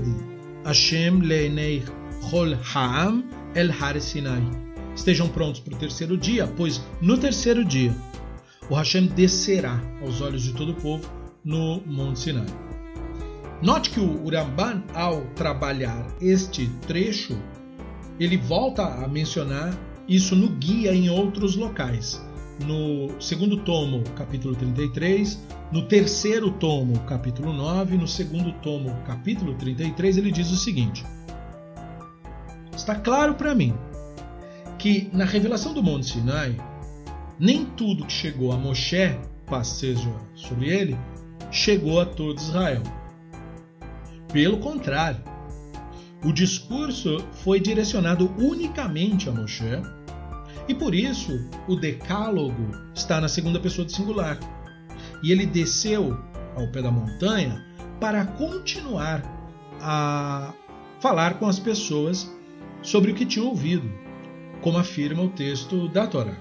Hashem 0.63 1.21
leinei 1.21 1.81
chol 2.29 2.55
ha'am 2.71 3.23
el 3.55 3.71
har 3.71 3.99
Sinai. 3.99 4.43
Estejam 4.95 5.27
prontos 5.27 5.59
para 5.59 5.73
o 5.73 5.77
terceiro 5.79 6.15
dia, 6.15 6.45
pois 6.45 6.79
no 7.01 7.17
terceiro 7.17 7.65
dia 7.65 7.91
o 8.69 8.75
Hashem 8.75 9.07
descerá 9.07 9.81
aos 10.03 10.21
olhos 10.21 10.43
de 10.43 10.53
todo 10.53 10.73
o 10.73 10.75
povo 10.75 11.03
no 11.43 11.81
Monte 11.87 12.19
Sinai. 12.19 12.45
Note 13.59 13.89
que 13.89 13.99
o 13.99 14.23
Uramban, 14.23 14.83
ao 14.93 15.25
trabalhar 15.33 16.05
este 16.21 16.67
trecho, 16.85 17.35
ele 18.19 18.37
volta 18.37 18.83
a 19.03 19.07
mencionar 19.07 19.75
isso 20.07 20.35
no 20.35 20.47
guia 20.47 20.93
em 20.93 21.09
outros 21.09 21.55
locais 21.55 22.21
no 22.65 23.21
segundo 23.21 23.57
tomo, 23.57 24.03
capítulo 24.15 24.55
33, 24.55 25.39
no 25.71 25.87
terceiro 25.87 26.51
tomo, 26.51 26.99
capítulo 27.01 27.53
9, 27.53 27.97
no 27.97 28.07
segundo 28.07 28.51
tomo, 28.61 28.95
capítulo 29.05 29.55
33, 29.55 30.17
ele 30.17 30.31
diz 30.31 30.51
o 30.51 30.57
seguinte: 30.57 31.05
Está 32.75 32.95
claro 32.95 33.35
para 33.35 33.55
mim 33.55 33.73
que 34.77 35.09
na 35.13 35.25
revelação 35.25 35.73
do 35.73 35.83
Monte 35.83 36.13
Sinai, 36.13 36.57
nem 37.39 37.65
tudo 37.65 38.05
que 38.05 38.13
chegou 38.13 38.51
a 38.51 38.57
Moshe, 38.57 39.17
paz 39.45 39.67
seja 39.67 40.11
sobre 40.33 40.69
ele, 40.69 40.97
chegou 41.51 41.99
a 41.99 42.05
todo 42.05 42.39
Israel. 42.39 42.83
Pelo 44.31 44.57
contrário, 44.57 45.21
o 46.23 46.31
discurso 46.31 47.17
foi 47.43 47.59
direcionado 47.59 48.33
unicamente 48.37 49.27
a 49.27 49.31
Moshe 49.31 49.81
e 50.71 50.73
por 50.73 50.95
isso 50.95 51.45
o 51.67 51.75
decálogo 51.75 52.71
está 52.95 53.19
na 53.19 53.27
segunda 53.27 53.59
pessoa 53.59 53.83
do 53.83 53.91
singular. 53.91 54.39
E 55.21 55.29
ele 55.29 55.45
desceu 55.45 56.17
ao 56.55 56.71
pé 56.71 56.81
da 56.81 56.89
montanha 56.89 57.61
para 57.99 58.25
continuar 58.25 59.21
a 59.81 60.53
falar 61.01 61.33
com 61.39 61.45
as 61.45 61.59
pessoas 61.59 62.33
sobre 62.81 63.11
o 63.11 63.13
que 63.13 63.25
tinham 63.25 63.49
ouvido, 63.49 63.91
como 64.61 64.77
afirma 64.77 65.21
o 65.23 65.29
texto 65.29 65.89
da 65.89 66.07
Torá. 66.07 66.37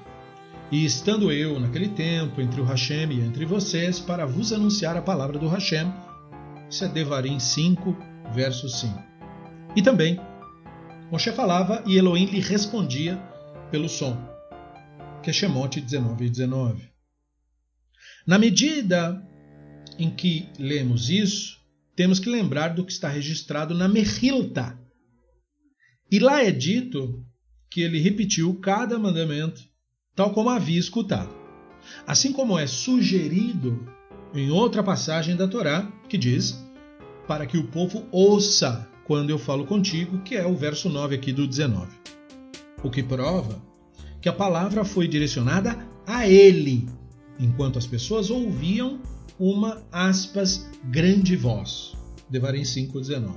E 0.70 0.84
estando 0.84 1.32
eu 1.32 1.58
naquele 1.58 1.88
tempo 1.88 2.40
entre 2.40 2.60
o 2.60 2.64
Hashem 2.64 3.10
e 3.10 3.20
entre 3.20 3.44
vocês 3.44 3.98
para 3.98 4.26
vos 4.26 4.52
anunciar 4.52 4.96
a 4.96 5.02
palavra 5.02 5.40
do 5.40 5.48
Hashem, 5.48 5.92
isso 6.70 6.84
é 6.84 6.88
Devarim 6.88 7.40
5, 7.40 7.96
verso 8.32 8.68
5. 8.68 8.96
E 9.74 9.82
também, 9.82 10.20
Moshe 11.10 11.32
falava 11.32 11.82
e 11.84 11.98
Elohim 11.98 12.26
lhe 12.26 12.38
respondia 12.38 13.29
pelo 13.70 13.88
som, 13.88 14.16
que 15.22 15.30
é 15.30 15.32
Shemot 15.32 15.80
19 15.80 16.24
e 16.24 16.30
19. 16.30 16.90
Na 18.26 18.38
medida 18.38 19.26
em 19.98 20.10
que 20.10 20.48
lemos 20.58 21.10
isso, 21.10 21.58
temos 21.94 22.18
que 22.18 22.30
lembrar 22.30 22.68
do 22.68 22.84
que 22.84 22.92
está 22.92 23.08
registrado 23.08 23.74
na 23.74 23.88
Mechilta. 23.88 24.78
E 26.10 26.18
lá 26.18 26.42
é 26.42 26.50
dito 26.50 27.24
que 27.70 27.82
ele 27.82 28.00
repetiu 28.00 28.54
cada 28.60 28.98
mandamento, 28.98 29.60
tal 30.14 30.32
como 30.32 30.50
havia 30.50 30.78
escutado. 30.78 31.34
Assim 32.06 32.32
como 32.32 32.58
é 32.58 32.66
sugerido 32.66 33.86
em 34.34 34.50
outra 34.50 34.82
passagem 34.82 35.36
da 35.36 35.46
Torá, 35.46 35.90
que 36.08 36.18
diz: 36.18 36.58
Para 37.26 37.46
que 37.46 37.58
o 37.58 37.68
povo 37.68 38.06
ouça 38.10 38.88
quando 39.04 39.30
eu 39.30 39.38
falo 39.38 39.66
contigo, 39.66 40.22
que 40.22 40.36
é 40.36 40.46
o 40.46 40.56
verso 40.56 40.88
9 40.88 41.14
aqui 41.14 41.32
do 41.32 41.46
19. 41.46 41.90
O 42.82 42.90
que 42.90 43.02
prova 43.02 43.62
que 44.20 44.28
a 44.28 44.32
palavra 44.32 44.84
foi 44.84 45.08
direcionada 45.08 45.78
a 46.06 46.28
ele, 46.28 46.88
enquanto 47.38 47.78
as 47.78 47.86
pessoas 47.86 48.30
ouviam 48.30 49.00
uma 49.38 49.82
aspas 49.90 50.68
grande 50.84 51.36
voz. 51.36 51.94
Devarim 52.28 52.62
5:19. 52.62 53.32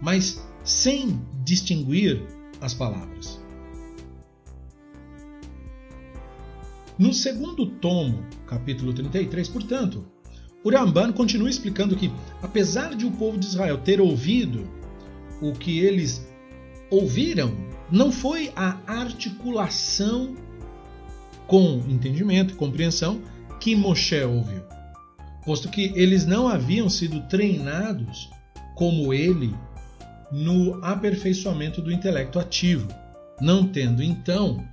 Mas 0.00 0.42
sem 0.64 1.20
distinguir 1.44 2.22
as 2.60 2.74
palavras. 2.74 3.40
No 6.98 7.12
segundo 7.12 7.66
tomo, 7.66 8.24
capítulo 8.46 8.92
33, 8.92 9.48
portanto, 9.48 10.04
o 10.62 10.70
Ramban 10.70 11.12
continua 11.12 11.50
explicando 11.50 11.96
que, 11.96 12.12
apesar 12.40 12.94
de 12.94 13.04
o 13.04 13.10
povo 13.10 13.38
de 13.38 13.46
Israel 13.46 13.78
ter 13.78 14.00
ouvido 14.00 14.68
o 15.40 15.52
que 15.52 15.80
eles 15.80 16.24
ouviram, 16.90 17.71
não 17.92 18.10
foi 18.10 18.50
a 18.56 18.78
articulação 18.86 20.34
com 21.46 21.82
entendimento 21.86 22.54
e 22.54 22.56
compreensão 22.56 23.20
que 23.60 23.76
Moshe 23.76 24.18
ouviu, 24.22 24.62
posto 25.44 25.68
que 25.68 25.92
eles 25.94 26.24
não 26.24 26.48
haviam 26.48 26.88
sido 26.88 27.20
treinados 27.28 28.30
como 28.74 29.12
ele 29.12 29.54
no 30.32 30.82
aperfeiçoamento 30.82 31.82
do 31.82 31.92
intelecto 31.92 32.38
ativo, 32.38 32.88
não 33.38 33.68
tendo 33.68 34.02
então 34.02 34.66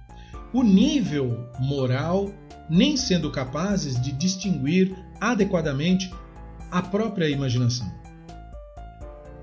o 0.53 0.63
nível 0.63 1.49
moral, 1.59 2.31
nem 2.69 2.95
sendo 2.95 3.29
capazes 3.29 4.01
de 4.01 4.13
distinguir 4.13 4.95
adequadamente 5.19 6.09
a 6.71 6.81
própria 6.81 7.27
imaginação. 7.27 7.91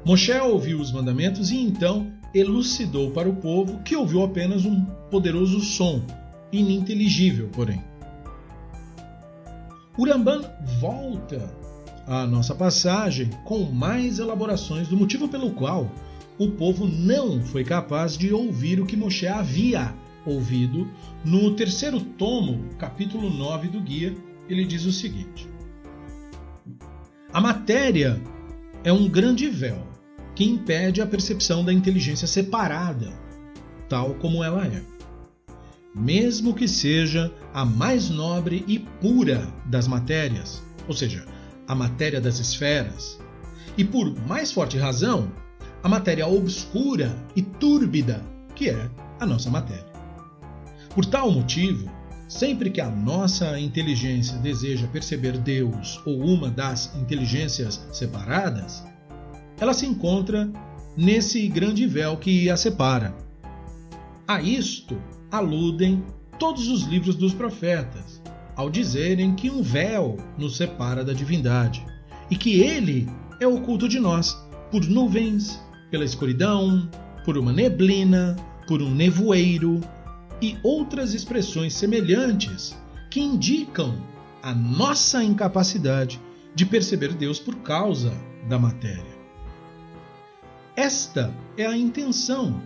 Moshe 0.03 0.33
ouviu 0.33 0.81
os 0.81 0.91
mandamentos 0.91 1.51
e 1.51 1.57
então 1.57 2.16
elucidou 2.35 3.11
para 3.11 3.29
o 3.29 3.37
povo 3.37 3.81
que 3.83 3.97
ouviu 3.97 4.23
apenas 4.23 4.65
um 4.65 4.85
poderoso 5.11 5.61
som, 5.61 6.03
ininteligível, 6.53 7.49
porém. 7.49 7.83
Uramban 9.99 10.43
volta 10.81 11.51
à 12.07 12.27
nossa 12.27 12.55
passagem 12.55 13.31
com 13.45 13.65
mais 13.65 14.19
elaborações 14.19 14.89
do 14.89 14.97
motivo 14.97 15.29
pelo 15.29 15.51
qual 15.53 15.91
o 16.39 16.51
povo 16.51 16.87
não 16.87 17.41
foi 17.41 17.65
capaz 17.65 18.17
de 18.17 18.33
ouvir 18.33 18.79
o 18.79 18.87
que 18.87 18.97
Moshe 18.97 19.27
havia 19.27 19.95
ouvido. 20.27 20.87
No 21.25 21.55
terceiro 21.55 22.01
tomo, 22.01 22.69
capítulo 22.79 23.31
9 23.31 23.69
do 23.69 23.81
guia, 23.81 24.15
ele 24.49 24.65
diz 24.65 24.85
o 24.85 24.93
seguinte: 24.93 25.49
A 27.33 27.41
matéria 27.41 28.21
é 28.85 28.93
um 28.93 29.09
grande 29.09 29.49
véu 29.49 29.96
que 30.37 30.45
impede 30.45 31.01
a 31.01 31.07
percepção 31.07 31.65
da 31.65 31.73
inteligência 31.73 32.29
separada, 32.29 33.11
tal 33.89 34.15
como 34.15 34.45
ela 34.45 34.67
é. 34.67 34.83
Mesmo 35.95 36.53
que 36.55 36.69
seja 36.69 37.33
a 37.55 37.65
mais 37.65 38.11
nobre 38.11 38.63
e 38.69 38.79
pura 38.79 39.49
das 39.65 39.89
matérias, 39.89 40.63
ou 40.87 40.95
seja, 40.95 41.25
a 41.67 41.75
matéria 41.75 42.21
das 42.21 42.39
esferas, 42.39 43.19
e 43.79 43.85
por 43.85 44.15
mais 44.29 44.53
forte 44.53 44.77
razão, 44.77 45.33
a 45.83 45.89
matéria 45.89 46.27
obscura 46.27 47.17
e 47.35 47.41
túrbida 47.41 48.23
que 48.55 48.69
é 48.69 48.91
a 49.19 49.25
nossa 49.25 49.49
matéria. 49.49 49.87
Por 50.95 51.07
tal 51.07 51.31
motivo, 51.31 51.91
sempre 52.29 52.71
que 52.71 52.81
a 52.81 52.91
nossa 52.91 53.59
inteligência 53.59 54.37
deseja 54.39 54.87
perceber 54.89 55.39
Deus 55.39 56.01
ou 56.05 56.21
uma 56.21 56.51
das 56.51 56.95
inteligências 56.97 57.87
separadas, 57.91 58.85
ela 59.61 59.73
se 59.73 59.87
encontra 59.87 60.51
nesse 60.97 61.47
grande 61.49 61.87
véu 61.87 62.17
que 62.17 62.49
a 62.51 62.57
separa. 62.57 63.15
A 64.27 64.41
isto 64.41 64.97
aludem 65.31 66.05
todos 66.39 66.69
os 66.69 66.83
livros 66.83 67.15
dos 67.15 67.33
profetas, 67.35 68.23
ao 68.55 68.71
dizerem 68.71 69.35
que 69.35 69.51
um 69.51 69.63
véu 69.63 70.17
nos 70.39 70.57
separa 70.57 71.05
da 71.05 71.13
divindade 71.13 71.85
e 72.31 72.37
que 72.37 72.61
ele 72.61 73.09
é 73.41 73.47
oculto 73.47 73.89
de 73.89 74.01
nós 74.01 74.37
por 74.71 74.85
nuvens, 74.87 75.61
pela 75.91 76.05
escuridão, 76.05 76.89
por 77.25 77.37
uma 77.39 77.53
neblina, 77.53 78.37
por 78.67 78.83
um 78.83 78.95
nevoeiro 78.95 79.81
e 80.41 80.57
outras 80.63 81.15
expressões 81.15 81.75
semelhantes 81.75 82.77
que 83.11 83.21
indicam 83.21 83.97
a 84.43 84.55
nossa 84.55 85.23
incapacidade 85.23 86.21
de 86.55 86.67
perceber 86.67 87.13
Deus 87.15 87.39
por 87.39 87.57
causa 87.57 88.13
da 88.49 88.59
matéria. 88.59 89.16
Esta 90.77 91.35
é 91.57 91.65
a 91.65 91.75
intenção 91.75 92.63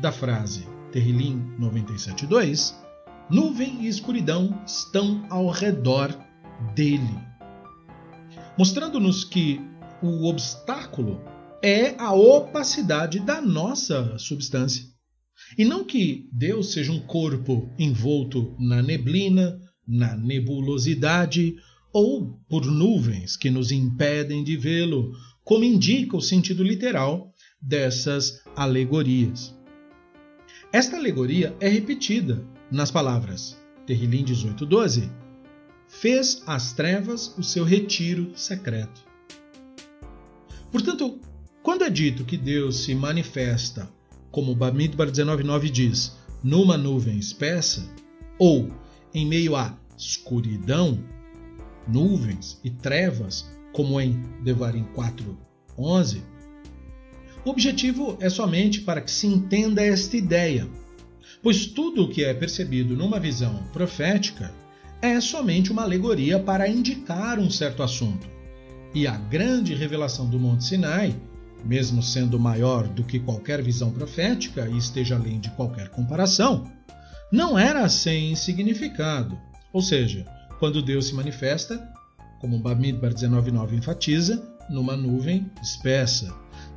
da 0.00 0.10
frase 0.10 0.66
Terrilim 0.90 1.40
97.2: 1.60 2.74
Nuvem 3.30 3.84
e 3.84 3.86
escuridão 3.86 4.60
estão 4.66 5.24
ao 5.30 5.48
redor 5.48 6.10
dele. 6.74 7.16
Mostrando-nos 8.58 9.22
que 9.22 9.60
o 10.02 10.28
obstáculo 10.28 11.20
é 11.62 11.94
a 12.00 12.12
opacidade 12.12 13.20
da 13.20 13.40
nossa 13.40 14.18
substância. 14.18 14.84
E 15.56 15.64
não 15.64 15.84
que 15.84 16.28
Deus 16.32 16.72
seja 16.72 16.90
um 16.90 17.06
corpo 17.06 17.72
envolto 17.78 18.56
na 18.58 18.82
neblina, 18.82 19.56
na 19.86 20.16
nebulosidade 20.16 21.54
ou 21.92 22.40
por 22.48 22.66
nuvens 22.66 23.36
que 23.36 23.50
nos 23.50 23.70
impedem 23.70 24.42
de 24.42 24.56
vê-lo, 24.56 25.12
como 25.44 25.64
indica 25.64 26.16
o 26.16 26.22
sentido 26.22 26.62
literal 26.62 27.32
dessas 27.60 28.42
alegorias. 28.56 29.54
Esta 30.72 30.96
alegoria 30.96 31.54
é 31.60 31.68
repetida 31.68 32.44
nas 32.70 32.90
palavras 32.90 33.56
Terrilim 33.86 34.24
18:12. 34.24 35.10
Fez 35.88 36.42
as 36.46 36.72
trevas 36.72 37.36
o 37.36 37.42
seu 37.42 37.64
retiro 37.64 38.32
secreto. 38.36 39.02
Portanto, 40.70 41.20
quando 41.62 41.84
é 41.84 41.90
dito 41.90 42.24
que 42.24 42.36
Deus 42.36 42.84
se 42.84 42.94
manifesta, 42.94 43.88
como 44.30 44.54
Bamidbar 44.54 45.10
19.9 45.10 45.70
diz, 45.70 46.16
numa 46.42 46.78
nuvem 46.78 47.18
espessa, 47.18 47.86
ou 48.38 48.68
em 49.12 49.26
meio 49.26 49.54
à 49.54 49.78
escuridão, 49.96 50.98
nuvens 51.86 52.58
e 52.64 52.70
trevas, 52.70 53.46
como 53.72 54.00
em 54.00 54.22
Devarim 54.42 54.86
4.11, 54.94 56.22
o 57.44 57.50
objetivo 57.50 58.16
é 58.20 58.28
somente 58.28 58.82
para 58.82 59.00
que 59.00 59.10
se 59.10 59.26
entenda 59.26 59.82
esta 59.82 60.16
ideia, 60.16 60.68
pois 61.42 61.66
tudo 61.66 62.04
o 62.04 62.08
que 62.08 62.24
é 62.24 62.32
percebido 62.32 62.96
numa 62.96 63.18
visão 63.18 63.62
profética 63.72 64.52
é 65.00 65.20
somente 65.20 65.72
uma 65.72 65.82
alegoria 65.82 66.38
para 66.38 66.68
indicar 66.68 67.38
um 67.40 67.50
certo 67.50 67.82
assunto. 67.82 68.28
E 68.94 69.06
a 69.06 69.16
grande 69.16 69.74
revelação 69.74 70.28
do 70.28 70.38
Monte 70.38 70.64
Sinai 70.64 71.16
mesmo 71.64 72.02
sendo 72.02 72.38
maior 72.38 72.88
do 72.88 73.04
que 73.04 73.20
qualquer 73.20 73.62
visão 73.62 73.90
profética 73.90 74.68
e 74.68 74.76
esteja 74.76 75.16
além 75.16 75.38
de 75.38 75.50
qualquer 75.50 75.88
comparação, 75.88 76.70
não 77.30 77.58
era 77.58 77.88
sem 77.88 78.34
significado. 78.34 79.38
Ou 79.72 79.80
seja, 79.80 80.26
quando 80.58 80.82
Deus 80.82 81.06
se 81.06 81.14
manifesta, 81.14 81.82
como 82.42 82.58
Bamidbar 82.58 83.14
19.9 83.14 83.74
enfatiza, 83.74 84.42
numa 84.68 84.96
nuvem 84.96 85.48
espessa. 85.62 86.34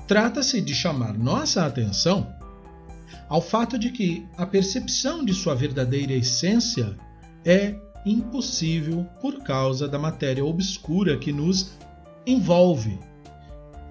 Trata-se 0.07 0.61
de 0.61 0.75
chamar 0.75 1.17
nossa 1.17 1.65
atenção 1.65 2.31
ao 3.27 3.41
fato 3.41 3.79
de 3.79 3.89
que 3.89 4.23
a 4.37 4.45
percepção 4.45 5.25
de 5.25 5.33
sua 5.33 5.55
verdadeira 5.55 6.13
essência 6.13 6.95
é 7.43 7.75
impossível 8.05 9.03
por 9.19 9.41
causa 9.41 9.87
da 9.87 9.97
matéria 9.97 10.45
obscura 10.45 11.17
que 11.17 11.31
nos 11.33 11.71
envolve 12.27 12.99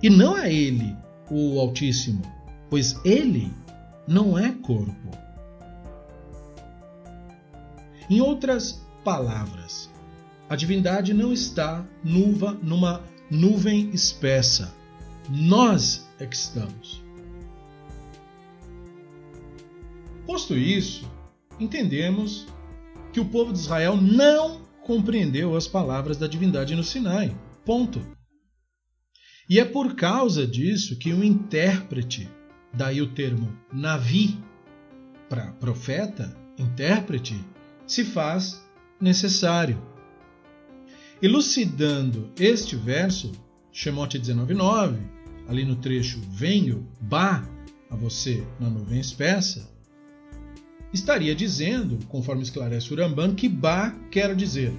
e 0.01 0.09
não 0.09 0.37
a 0.37 0.49
ele, 0.49 0.97
o 1.29 1.59
Altíssimo, 1.59 2.23
pois 2.71 3.01
ele 3.05 3.53
não 4.07 4.39
é 4.39 4.53
corpo. 4.53 5.11
Em 8.09 8.21
outras 8.21 8.81
palavras, 9.03 9.91
a 10.55 10.57
divindade 10.57 11.13
não 11.13 11.33
está 11.33 11.85
nuva 12.05 12.57
numa 12.63 13.03
nuvem 13.29 13.91
espessa. 13.91 14.73
Nós 15.29 16.09
é 16.21 16.27
que 16.27 16.37
estamos. 16.37 17.03
Posto 20.25 20.57
isso, 20.57 21.11
entendemos 21.59 22.47
que 23.13 23.19
o 23.19 23.25
povo 23.25 23.53
de 23.53 23.59
Israel 23.59 23.97
não 23.97 24.61
compreendeu 24.85 25.57
as 25.57 25.67
palavras 25.67 26.19
da 26.19 26.29
divindade 26.29 26.77
no 26.77 26.85
Sinai. 26.85 27.37
Ponto. 27.65 28.01
E 29.51 29.59
é 29.59 29.65
por 29.65 29.97
causa 29.97 30.47
disso 30.47 30.97
que 30.97 31.13
o 31.13 31.25
intérprete, 31.25 32.31
daí 32.73 33.03
o 33.03 33.13
termo 33.13 33.53
navi, 33.73 34.39
para 35.29 35.51
profeta, 35.55 36.33
intérprete, 36.57 37.45
se 37.89 38.05
faz 38.05 38.65
necessário. 39.01 39.94
Elucidando 41.23 42.31
este 42.39 42.77
verso, 42.77 43.33
Shemote 43.73 44.19
19.9, 44.19 44.99
ali 45.49 45.65
no 45.65 45.77
trecho 45.77 46.21
Venho, 46.31 46.87
Ba, 47.01 47.49
a 47.91 47.97
você 47.97 48.47
na 48.59 48.69
nuvem 48.69 49.01
espessa, 49.01 49.71
estaria 50.93 51.35
dizendo, 51.35 51.99
conforme 52.07 52.43
esclarece 52.43 52.93
o 52.93 52.97
Ramban, 52.97 53.35
que 53.35 53.49
Ba 53.49 53.91
quer 54.11 54.35
dizer 54.35 54.73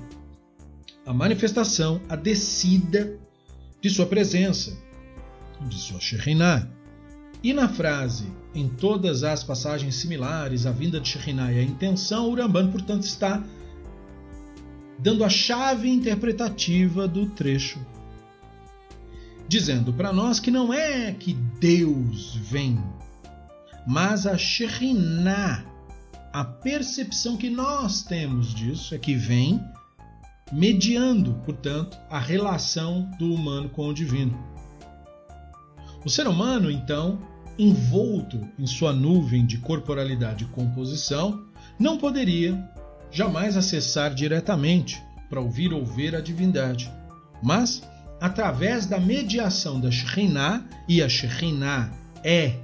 a 1.05 1.13
manifestação, 1.13 2.01
a 2.09 2.15
descida 2.15 3.17
de 3.79 3.89
sua 3.89 4.07
presença, 4.07 4.75
de 5.61 5.77
sua 5.77 5.99
Shekhinah. 5.99 6.67
E 7.43 7.53
na 7.53 7.69
frase, 7.69 8.25
em 8.55 8.67
todas 8.67 9.23
as 9.23 9.43
passagens 9.43 9.95
similares, 9.95 10.65
a 10.65 10.71
vinda 10.71 10.99
de 10.99 11.07
Shekhinah 11.07 11.53
e 11.53 11.59
a 11.59 11.63
intenção, 11.63 12.29
o 12.29 12.35
Ramban, 12.35 12.71
portanto, 12.71 13.03
está 13.03 13.43
dando 15.05 15.23
a 15.23 15.29
chave 15.29 15.87
interpretativa 15.87 17.07
do 17.07 17.27
trecho, 17.27 17.79
dizendo 19.47 19.93
para 19.93 20.11
nós 20.11 20.39
que 20.39 20.49
não 20.49 20.73
é 20.73 21.11
que 21.11 21.31
Deus 21.59 22.35
vem, 22.35 22.83
mas 23.85 24.25
a 24.25 24.35
Shekhinah, 24.35 25.63
a 26.33 26.43
percepção 26.43 27.37
que 27.37 27.51
nós 27.51 28.01
temos 28.01 28.51
disso 28.51 28.95
é 28.95 28.97
que 28.97 29.13
vem 29.13 29.63
mediando, 30.51 31.35
portanto, 31.45 31.95
a 32.09 32.17
relação 32.17 33.07
do 33.19 33.31
humano 33.31 33.69
com 33.69 33.87
o 33.87 33.93
divino. 33.93 34.35
O 36.03 36.09
ser 36.09 36.27
humano, 36.27 36.71
então, 36.71 37.19
envolto 37.59 38.41
em 38.57 38.65
sua 38.65 38.91
nuvem 38.91 39.45
de 39.45 39.59
corporalidade 39.59 40.45
e 40.45 40.47
composição, 40.47 41.45
não 41.77 41.95
poderia 41.95 42.55
jamais 43.11 43.57
acessar 43.57 44.13
diretamente 44.13 45.01
para 45.29 45.41
ouvir 45.41 45.73
ou 45.73 45.85
ver 45.85 46.15
a 46.15 46.21
divindade, 46.21 46.91
mas 47.41 47.81
através 48.19 48.85
da 48.85 48.99
mediação 48.99 49.79
da 49.79 49.91
Shekhinah, 49.91 50.63
e 50.87 51.01
a 51.01 51.09
Shekhinah 51.09 51.91
é 52.23 52.55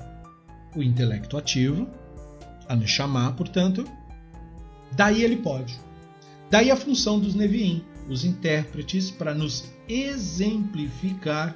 o 0.76 0.82
intelecto 0.82 1.38
ativo, 1.38 1.88
a 2.68 2.76
Neshama, 2.76 3.32
portanto, 3.34 3.86
daí 4.94 5.24
ele 5.24 5.38
pode. 5.38 5.80
Daí 6.50 6.72
a 6.72 6.76
função 6.76 7.20
dos 7.20 7.36
Nevi'im, 7.36 7.84
os 8.10 8.26
intérpretes, 8.26 9.12
para 9.12 9.34
nos 9.34 9.72
exemplificar 9.88 11.56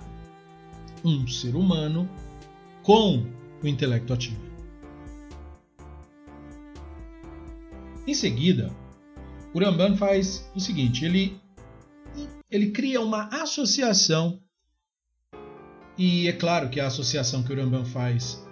um 1.04 1.28
ser 1.28 1.56
humano 1.56 2.10
com 2.84 3.26
o 3.64 3.68
intelecto 3.68 4.14
ativo. 4.14 4.45
Em 8.08 8.14
seguida, 8.14 8.72
o 9.54 9.60
Ramban 9.60 9.96
faz 9.96 10.50
o 10.56 10.60
seguinte: 10.60 11.06
ele, 11.06 11.40
ele 12.50 12.72
cria 12.72 13.02
uma 13.02 13.28
associação, 13.42 14.40
e 15.98 16.28
é 16.28 16.34
claro 16.34 16.70
que 16.70 16.80
a 16.80 16.88
associação 16.88 17.42
que 17.42 17.54
o 17.54 17.56
Ramban 17.56 17.86
faz 17.86 18.46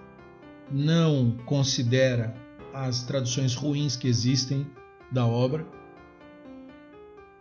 não 0.72 1.38
considera 1.46 2.36
as 2.74 3.04
traduções 3.04 3.54
ruins 3.54 3.96
que 3.96 4.08
existem 4.08 4.66
da 5.12 5.26
obra, 5.26 5.68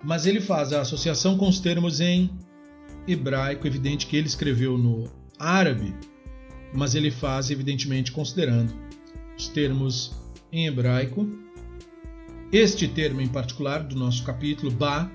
mas 0.04 0.26
ele 0.26 0.40
faz 0.40 0.72
a 0.72 0.80
associação 0.80 1.38
com 1.38 1.48
os 1.48 1.60
termos 1.60 2.00
em 2.00 2.30
hebraico, 3.06 3.66
evidente 3.66 4.06
que 4.06 4.16
ele 4.16 4.26
escreveu 4.26 4.76
no 4.76 5.10
árabe, 5.38 5.94
mas 6.74 6.94
ele 6.94 7.10
faz 7.10 7.50
evidentemente 7.50 8.12
considerando 8.12 8.74
os 9.38 9.48
termos 9.48 10.12
em 10.50 10.66
hebraico. 10.66 11.26
Este 12.52 12.86
termo 12.86 13.20
em 13.20 13.28
particular 13.28 13.82
do 13.82 13.96
nosso 13.96 14.22
capítulo 14.22 14.70
ba 14.70 15.10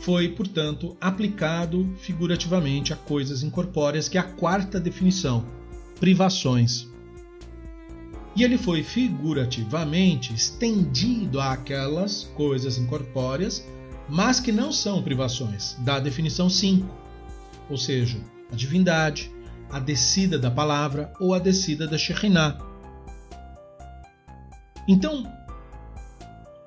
foi, 0.00 0.28
portanto, 0.28 0.96
aplicado 1.00 1.88
figurativamente 1.98 2.92
a 2.92 2.96
coisas 2.96 3.42
incorpóreas, 3.42 4.08
que 4.08 4.16
é 4.16 4.20
a 4.20 4.24
quarta 4.24 4.80
definição, 4.80 5.44
privações. 6.00 6.88
E 8.34 8.42
ele 8.42 8.58
foi 8.58 8.82
figurativamente 8.82 10.34
estendido 10.34 11.40
àquelas 11.40 12.24
coisas 12.34 12.76
incorpóreas 12.76 13.64
mas 14.08 14.38
que 14.38 14.52
não 14.52 14.72
são 14.72 15.02
privações, 15.02 15.74
da 15.80 15.98
definição 15.98 16.48
5, 16.48 16.86
ou 17.68 17.76
seja, 17.76 18.18
a 18.52 18.56
divindade, 18.56 19.30
a 19.70 19.80
descida 19.80 20.38
da 20.38 20.50
palavra 20.50 21.12
ou 21.18 21.34
a 21.34 21.38
descida 21.38 21.86
da 21.86 21.98
Shekhinah. 21.98 22.58
Então, 24.86 25.24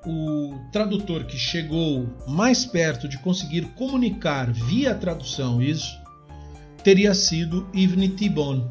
o 0.06 0.58
tradutor 0.72 1.24
que 1.24 1.36
chegou 1.36 2.08
mais 2.26 2.64
perto 2.64 3.08
de 3.08 3.18
conseguir 3.18 3.62
comunicar 3.74 4.50
via 4.50 4.94
tradução 4.94 5.62
isso 5.62 5.98
teria 6.82 7.14
sido 7.14 7.68
Ibn 7.74 8.08
Tibon. 8.16 8.70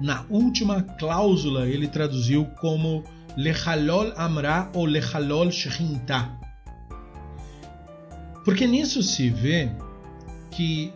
Na 0.00 0.24
última 0.30 0.82
cláusula, 0.82 1.68
ele 1.68 1.86
traduziu 1.86 2.46
como 2.60 3.04
Lechalol 3.36 4.12
Amra 4.16 4.70
ou 4.74 4.86
Lechalol 4.86 5.50
Shekhinta 5.50 6.42
porque 8.44 8.66
nisso 8.66 9.02
se 9.02 9.28
vê 9.30 9.70
que 10.50 10.92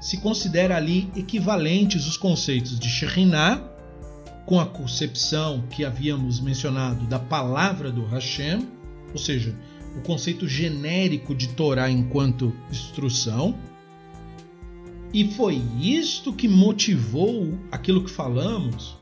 se 0.00 0.18
considera 0.18 0.76
ali 0.76 1.10
equivalentes 1.16 2.06
os 2.06 2.16
conceitos 2.16 2.78
de 2.78 2.88
Shekhinah 2.88 3.60
com 4.48 4.58
a 4.58 4.64
concepção 4.64 5.60
que 5.68 5.84
havíamos 5.84 6.40
mencionado 6.40 7.06
da 7.06 7.18
palavra 7.18 7.92
do 7.92 8.02
Hashem, 8.06 8.66
ou 9.12 9.18
seja, 9.18 9.54
o 9.94 10.00
conceito 10.00 10.48
genérico 10.48 11.34
de 11.34 11.48
Torá 11.48 11.90
enquanto 11.90 12.56
instrução. 12.70 13.54
E 15.12 15.30
foi 15.32 15.60
isto 15.78 16.32
que 16.32 16.48
motivou 16.48 17.58
aquilo 17.70 18.02
que 18.02 18.10
falamos 18.10 18.96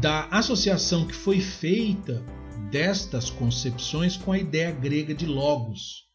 da 0.00 0.24
associação 0.32 1.06
que 1.06 1.14
foi 1.14 1.40
feita 1.40 2.20
destas 2.72 3.30
concepções 3.30 4.16
com 4.16 4.32
a 4.32 4.38
ideia 4.38 4.72
grega 4.72 5.14
de 5.14 5.26
logos. 5.26 6.08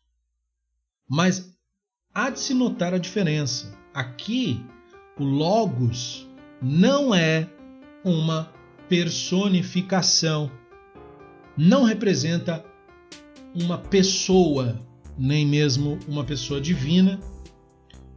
Mas 1.10 1.56
há 2.14 2.30
de 2.30 2.42
se 2.42 2.54
notar 2.54 2.94
a 2.94 2.98
diferença. 2.98 3.74
Aqui, 3.94 4.62
o 5.18 5.24
logos 5.24 6.28
não 6.62 7.16
é 7.16 7.53
uma 8.04 8.52
personificação, 8.90 10.52
não 11.58 11.84
representa 11.84 12.64
uma 13.56 13.78
pessoa, 13.78 14.80
nem 15.18 15.46
mesmo 15.46 16.00
uma 16.08 16.24
pessoa 16.24 16.60
divina, 16.60 17.20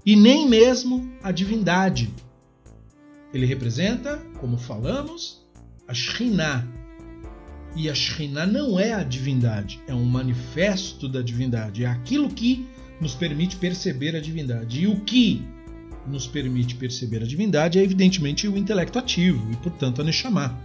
e 0.04 0.16
nem 0.16 0.48
mesmo 0.48 1.10
a 1.22 1.32
divindade. 1.32 2.12
Ele 3.32 3.46
representa, 3.46 4.18
como 4.40 4.56
falamos, 4.56 5.46
a 5.86 5.92
Shekhinah, 5.92 6.66
e 7.74 7.90
a 7.90 7.94
Shekhinah 7.94 8.46
não 8.46 8.80
é 8.80 8.94
a 8.94 9.02
divindade, 9.02 9.82
é 9.86 9.94
um 9.94 10.04
manifesto 10.04 11.08
da 11.08 11.20
divindade, 11.20 11.84
é 11.84 11.86
aquilo 11.86 12.28
que 12.30 12.66
nos 13.00 13.14
permite 13.14 13.56
perceber 13.56 14.16
a 14.16 14.20
divindade. 14.20 14.80
E 14.80 14.86
o 14.86 15.00
que 15.00 15.46
nos 16.08 16.26
permite 16.26 16.74
perceber 16.76 17.22
a 17.22 17.26
divindade 17.26 17.78
é 17.78 17.82
evidentemente 17.82 18.48
o 18.48 18.56
intelecto 18.56 18.98
ativo 18.98 19.50
e, 19.50 19.56
portanto, 19.56 20.00
a 20.00 20.04
Neshama. 20.04 20.58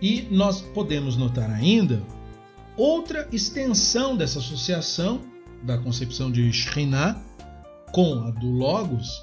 E 0.00 0.28
nós 0.30 0.60
podemos 0.60 1.16
notar 1.16 1.50
ainda 1.50 2.02
outra 2.76 3.26
extensão 3.32 4.16
dessa 4.16 4.38
associação 4.38 5.22
da 5.62 5.78
concepção 5.78 6.30
de 6.30 6.52
Shekhinah 6.52 7.20
com 7.92 8.22
a 8.22 8.30
do 8.30 8.50
Logos, 8.50 9.22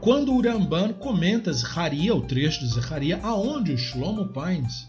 quando 0.00 0.32
o 0.32 0.40
Ramban 0.40 0.92
comenta 0.92 1.52
Zecharia, 1.52 2.14
o 2.14 2.22
trecho 2.22 2.60
de 2.60 2.72
Zecharia, 2.72 3.20
aonde 3.22 3.72
o 3.72 3.78
Shlomo 3.78 4.28
Pines 4.28 4.86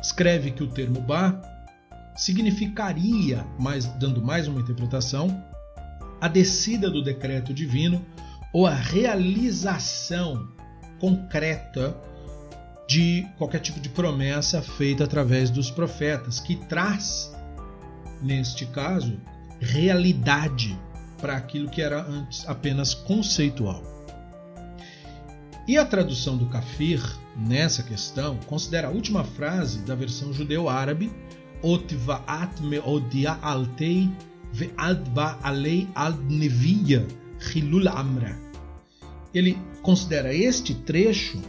escreve 0.00 0.50
que 0.50 0.62
o 0.62 0.66
termo 0.66 1.00
Ba 1.00 1.40
significaria, 2.16 3.44
mais, 3.58 3.86
dando 3.86 4.22
mais 4.22 4.46
uma 4.46 4.60
interpretação, 4.60 5.42
a 6.24 6.28
descida 6.28 6.90
do 6.90 7.02
decreto 7.02 7.52
divino 7.52 8.02
ou 8.50 8.66
a 8.66 8.72
realização 8.72 10.48
concreta 10.98 11.94
de 12.88 13.26
qualquer 13.36 13.60
tipo 13.60 13.78
de 13.78 13.90
promessa 13.90 14.62
feita 14.62 15.04
através 15.04 15.50
dos 15.50 15.70
profetas, 15.70 16.40
que 16.40 16.56
traz, 16.56 17.30
neste 18.22 18.64
caso, 18.64 19.20
realidade 19.60 20.80
para 21.20 21.36
aquilo 21.36 21.68
que 21.68 21.82
era 21.82 22.02
antes 22.02 22.48
apenas 22.48 22.94
conceitual. 22.94 23.82
E 25.68 25.76
a 25.76 25.84
tradução 25.84 26.38
do 26.38 26.46
Kafir 26.46 27.02
nessa 27.36 27.82
questão 27.82 28.38
considera 28.46 28.88
a 28.88 28.90
última 28.90 29.24
frase 29.24 29.80
da 29.80 29.94
versão 29.94 30.32
judeu-árabe 30.32 31.12
Otvaat 31.62 32.62
meodia 32.62 33.38
altei 33.42 34.10
ve'ad 34.54 35.08
ba'alei 35.10 35.88
al 35.94 36.14
neviya 36.28 37.04
hilul 37.40 37.88
amra. 37.88 38.38
Ele 39.34 39.58
considera 39.82 40.32
este 40.32 40.74
trecho, 40.74 41.42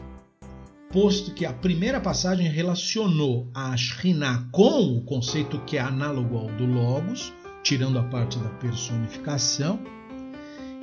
posto 0.91 1.31
que 1.31 1.45
a 1.45 1.53
primeira 1.53 2.01
passagem 2.01 2.47
relacionou 2.47 3.47
a 3.53 3.77
Shekhinah 3.77 4.47
com 4.51 4.97
o 4.97 5.01
conceito 5.01 5.59
que 5.67 5.77
é 5.77 5.81
análogo 5.81 6.35
ao 6.35 6.47
do 6.57 6.65
Logos, 6.65 7.31
tirando 7.61 7.99
a 7.99 8.03
parte 8.03 8.39
da 8.39 8.49
personificação, 8.49 9.79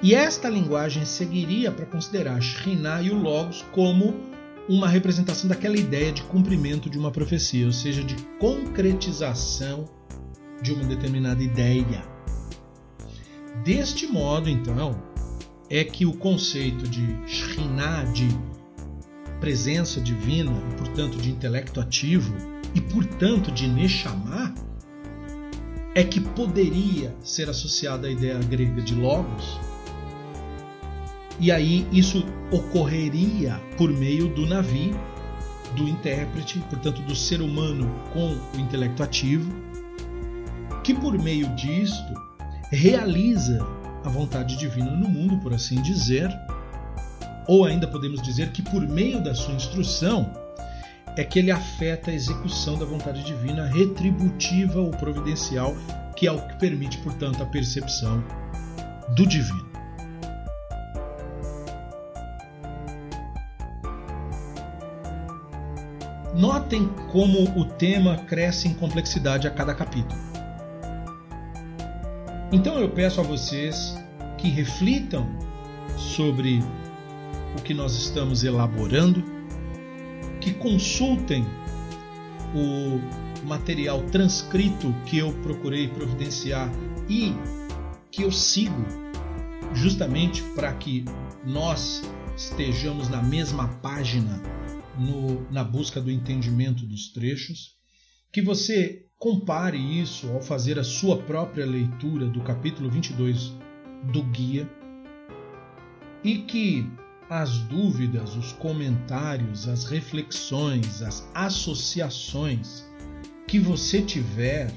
e 0.01 0.15
esta 0.15 0.49
linguagem 0.49 1.05
seguiria 1.05 1.73
para 1.73 1.87
considerar 1.87 2.41
Shekhinah 2.41 3.03
e 3.03 3.11
o 3.11 3.21
Logos 3.21 3.65
como 3.73 4.15
uma 4.69 4.89
representação 4.89 5.49
daquela 5.49 5.77
ideia 5.77 6.13
de 6.13 6.23
cumprimento 6.23 6.89
de 6.89 6.99
uma 6.99 7.11
profecia, 7.11 7.67
ou 7.67 7.73
seja, 7.73 8.05
de 8.05 8.15
concretização 8.39 9.89
de 10.63 10.73
uma 10.73 10.85
determinada 10.85 11.43
ideia. 11.43 12.12
Deste 13.65 14.07
modo, 14.07 14.49
então, 14.49 15.01
é 15.71 15.85
que 15.85 16.05
o 16.05 16.13
conceito 16.13 16.89
de 16.89 17.17
Shekhinah, 17.27 18.05
de 18.13 18.29
presença 19.39 20.01
divina, 20.01 20.53
e 20.71 20.75
portanto 20.77 21.17
de 21.19 21.31
intelecto 21.31 21.81
ativo, 21.81 22.35
e 22.75 22.81
portanto 22.81 23.53
de 23.53 23.69
Neshama, 23.69 24.55
é 25.95 26.03
que 26.03 26.21
poderia 26.21 27.15
ser 27.23 27.49
associado 27.49 28.07
à 28.07 28.11
ideia 28.11 28.39
grega 28.39 28.81
de 28.81 28.95
Logos, 28.95 29.61
e 31.39 31.51
aí 31.51 31.87
isso 31.93 32.25
ocorreria 32.51 33.61
por 33.77 33.91
meio 33.91 34.29
do 34.29 34.47
Navi, 34.47 34.95
do 35.77 35.89
intérprete, 35.89 36.59
portanto 36.71 37.03
do 37.03 37.15
ser 37.15 37.41
humano 37.41 37.91
com 38.13 38.37
o 38.57 38.61
intelecto 38.61 39.03
ativo, 39.03 39.51
que 40.85 40.95
por 40.95 41.19
meio 41.19 41.49
disto 41.55 42.32
realiza 42.73 43.65
a 44.05 44.09
vontade 44.09 44.57
divina 44.57 44.91
no 44.91 45.09
mundo, 45.09 45.39
por 45.39 45.53
assim 45.53 45.81
dizer, 45.83 46.29
ou 47.47 47.65
ainda 47.65 47.87
podemos 47.87 48.23
dizer 48.23 48.51
que 48.51 48.63
por 48.63 48.81
meio 48.81 49.23
da 49.23 49.35
sua 49.35 49.55
instrução 49.55 50.33
é 51.17 51.23
que 51.23 51.39
ele 51.39 51.51
afeta 51.51 52.11
a 52.11 52.15
execução 52.15 52.79
da 52.79 52.87
vontade 52.87 53.23
divina 53.23 53.67
retributiva 53.67 54.81
ou 54.81 54.91
providencial, 54.91 55.77
que 56.17 56.27
é 56.27 56.33
o 56.33 56.41
que 56.41 56.59
permite, 56.59 56.97
portanto, 56.99 57.43
a 57.43 57.47
percepção 57.47 58.25
do 59.15 59.27
divino. 59.27 59.71
Notem 66.35 66.89
como 67.13 67.43
o 67.61 67.67
tema 67.67 68.17
cresce 68.17 68.67
em 68.67 68.73
complexidade 68.73 69.47
a 69.47 69.51
cada 69.51 69.75
capítulo. 69.75 70.32
Então 72.53 72.79
eu 72.79 72.91
peço 72.91 73.19
a 73.19 73.25
vocês 73.25 73.95
que 74.37 74.47
reflitam 74.49 75.27
sobre 75.97 76.61
o 77.59 77.63
que 77.63 77.73
nós 77.73 77.95
estamos 77.95 78.45
elaborando, 78.45 79.25
que 80.39 80.53
consultem 80.53 81.47
o 82.55 83.47
material 83.47 84.03
transcrito 84.11 84.95
que 85.07 85.17
eu 85.17 85.33
procurei 85.43 85.89
providenciar 85.89 86.71
e 87.09 87.33
que 88.11 88.23
eu 88.23 88.31
sigo 88.31 88.85
justamente 89.73 90.43
para 90.55 90.75
que 90.75 91.07
nós 91.47 92.03
estejamos 92.37 93.09
na 93.09 93.23
mesma 93.23 93.69
página 93.79 94.43
no, 94.99 95.51
na 95.51 95.65
busca 95.65 96.03
do 96.03 96.11
entendimento 96.11 96.85
dos 96.85 97.13
trechos, 97.15 97.77
que 98.31 98.43
você 98.43 99.07
compare 99.23 99.79
isso 99.79 100.29
ao 100.33 100.43
fazer 100.43 100.81
a 100.81 100.83
sua 100.83 101.17
própria 101.17 101.65
leitura 101.65 102.27
do 102.27 102.41
capítulo 102.41 102.91
22 102.91 103.53
do 104.13 104.21
guia 104.25 104.69
e 106.25 106.39
que 106.39 106.91
as 107.31 107.59
dúvidas, 107.59 108.35
os 108.35 108.53
comentários, 108.55 109.69
as 109.69 109.85
reflexões, 109.85 111.03
as 111.03 111.25
associações 111.33 112.85
que 113.47 113.61
você 113.61 114.03
tiver 114.03 114.73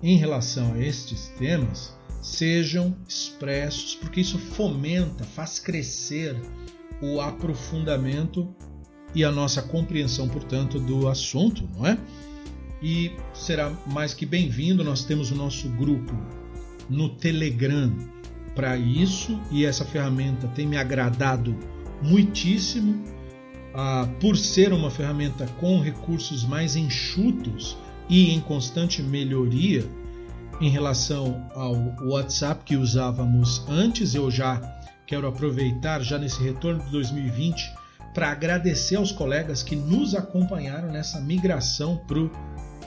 em 0.00 0.16
relação 0.16 0.74
a 0.74 0.78
estes 0.78 1.32
temas 1.36 1.92
sejam 2.22 2.96
expressos, 3.08 3.96
porque 3.96 4.20
isso 4.20 4.38
fomenta, 4.38 5.24
faz 5.24 5.58
crescer 5.58 6.40
o 7.02 7.20
aprofundamento 7.20 8.48
e 9.12 9.24
a 9.24 9.32
nossa 9.32 9.60
compreensão, 9.60 10.28
portanto, 10.28 10.78
do 10.78 11.08
assunto, 11.08 11.68
não 11.76 11.84
é? 11.84 11.98
E 12.82 13.12
será 13.34 13.70
mais 13.86 14.14
que 14.14 14.24
bem-vindo. 14.24 14.84
Nós 14.84 15.04
temos 15.04 15.30
o 15.30 15.34
nosso 15.34 15.68
grupo 15.70 16.14
no 16.88 17.08
Telegram 17.08 17.92
para 18.54 18.76
isso 18.76 19.38
e 19.50 19.64
essa 19.64 19.84
ferramenta 19.84 20.48
tem 20.48 20.66
me 20.66 20.76
agradado 20.76 21.56
muitíssimo 22.02 23.04
ah, 23.74 24.08
por 24.20 24.36
ser 24.36 24.72
uma 24.72 24.90
ferramenta 24.90 25.46
com 25.60 25.80
recursos 25.80 26.44
mais 26.44 26.76
enxutos 26.76 27.76
e 28.08 28.32
em 28.32 28.40
constante 28.40 29.02
melhoria 29.02 29.84
em 30.60 30.70
relação 30.70 31.46
ao 31.54 31.74
WhatsApp 32.08 32.64
que 32.64 32.76
usávamos 32.76 33.64
antes. 33.68 34.14
Eu 34.14 34.30
já 34.30 34.60
quero 35.06 35.26
aproveitar 35.26 36.02
já 36.02 36.18
nesse 36.18 36.42
retorno 36.42 36.84
de 36.84 36.90
2020 36.90 37.74
para 38.14 38.30
agradecer 38.30 38.96
aos 38.96 39.12
colegas 39.12 39.62
que 39.62 39.76
nos 39.76 40.14
acompanharam 40.14 40.90
nessa 40.90 41.20
migração 41.20 41.96
para 41.96 42.18
o 42.18 42.30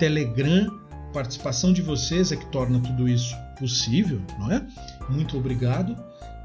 Telegram. 0.02 0.82
A 0.90 1.14
participação 1.14 1.72
de 1.72 1.84
vocês 1.84 2.32
é 2.32 2.36
que 2.36 2.48
torna 2.48 2.80
tudo 2.80 3.08
isso 3.08 3.36
possível, 3.60 4.20
não 4.40 4.52
é? 4.52 4.66
Muito 5.08 5.38
obrigado. 5.38 5.96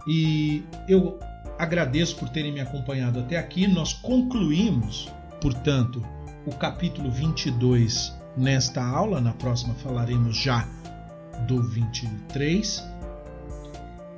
E 0.06 0.62
eu 0.86 1.18
agradeço 1.58 2.16
por 2.16 2.28
terem 2.28 2.52
me 2.52 2.60
acompanhado 2.60 3.18
até 3.18 3.38
aqui. 3.38 3.66
Nós 3.66 3.94
concluímos, 3.94 5.08
portanto, 5.40 6.06
o 6.44 6.52
capítulo 6.52 7.10
22 7.10 8.14
nesta 8.36 8.84
aula. 8.84 9.22
Na 9.22 9.32
próxima 9.32 9.72
falaremos 9.76 10.36
já 10.36 10.68
do 11.48 11.62
23. 11.62 12.84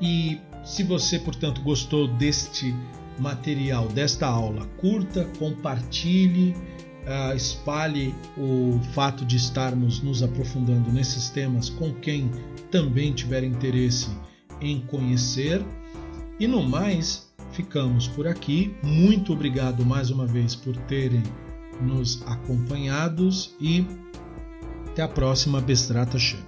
E 0.01 0.41
se 0.65 0.83
você, 0.83 1.17
portanto, 1.17 1.63
gostou 1.63 2.09
deste 2.09 2.75
material 3.21 3.89
desta 3.89 4.27
aula, 4.27 4.67
curta, 4.81 5.25
compartilhe, 5.39 6.57
uh, 7.09 7.35
espalhe 7.35 8.15
o 8.37 8.79
fato 8.93 9.25
de 9.25 9.37
estarmos 9.37 10.03
nos 10.03 10.23
aprofundando 10.23 10.93
nesses 10.93 11.31
temas 11.31 11.71
com 11.71 11.93
quem 11.95 12.31
também 12.71 13.13
tiver 13.13 13.43
interesse 13.43 14.09
em 14.61 14.81
conhecer. 14.81 15.65
E 16.39 16.47
no 16.47 16.63
mais, 16.63 17.29
ficamos 17.53 18.07
por 18.07 18.27
aqui. 18.27 18.75
Muito 18.83 19.33
obrigado 19.33 19.85
mais 19.85 20.11
uma 20.11 20.27
vez 20.27 20.55
por 20.55 20.77
terem 20.77 21.23
nos 21.81 22.23
acompanhados 22.27 23.55
e 23.61 23.87
até 24.89 25.03
a 25.03 25.09
próxima 25.09 25.61
Bestrata 25.61 26.19
Shem. 26.19 26.48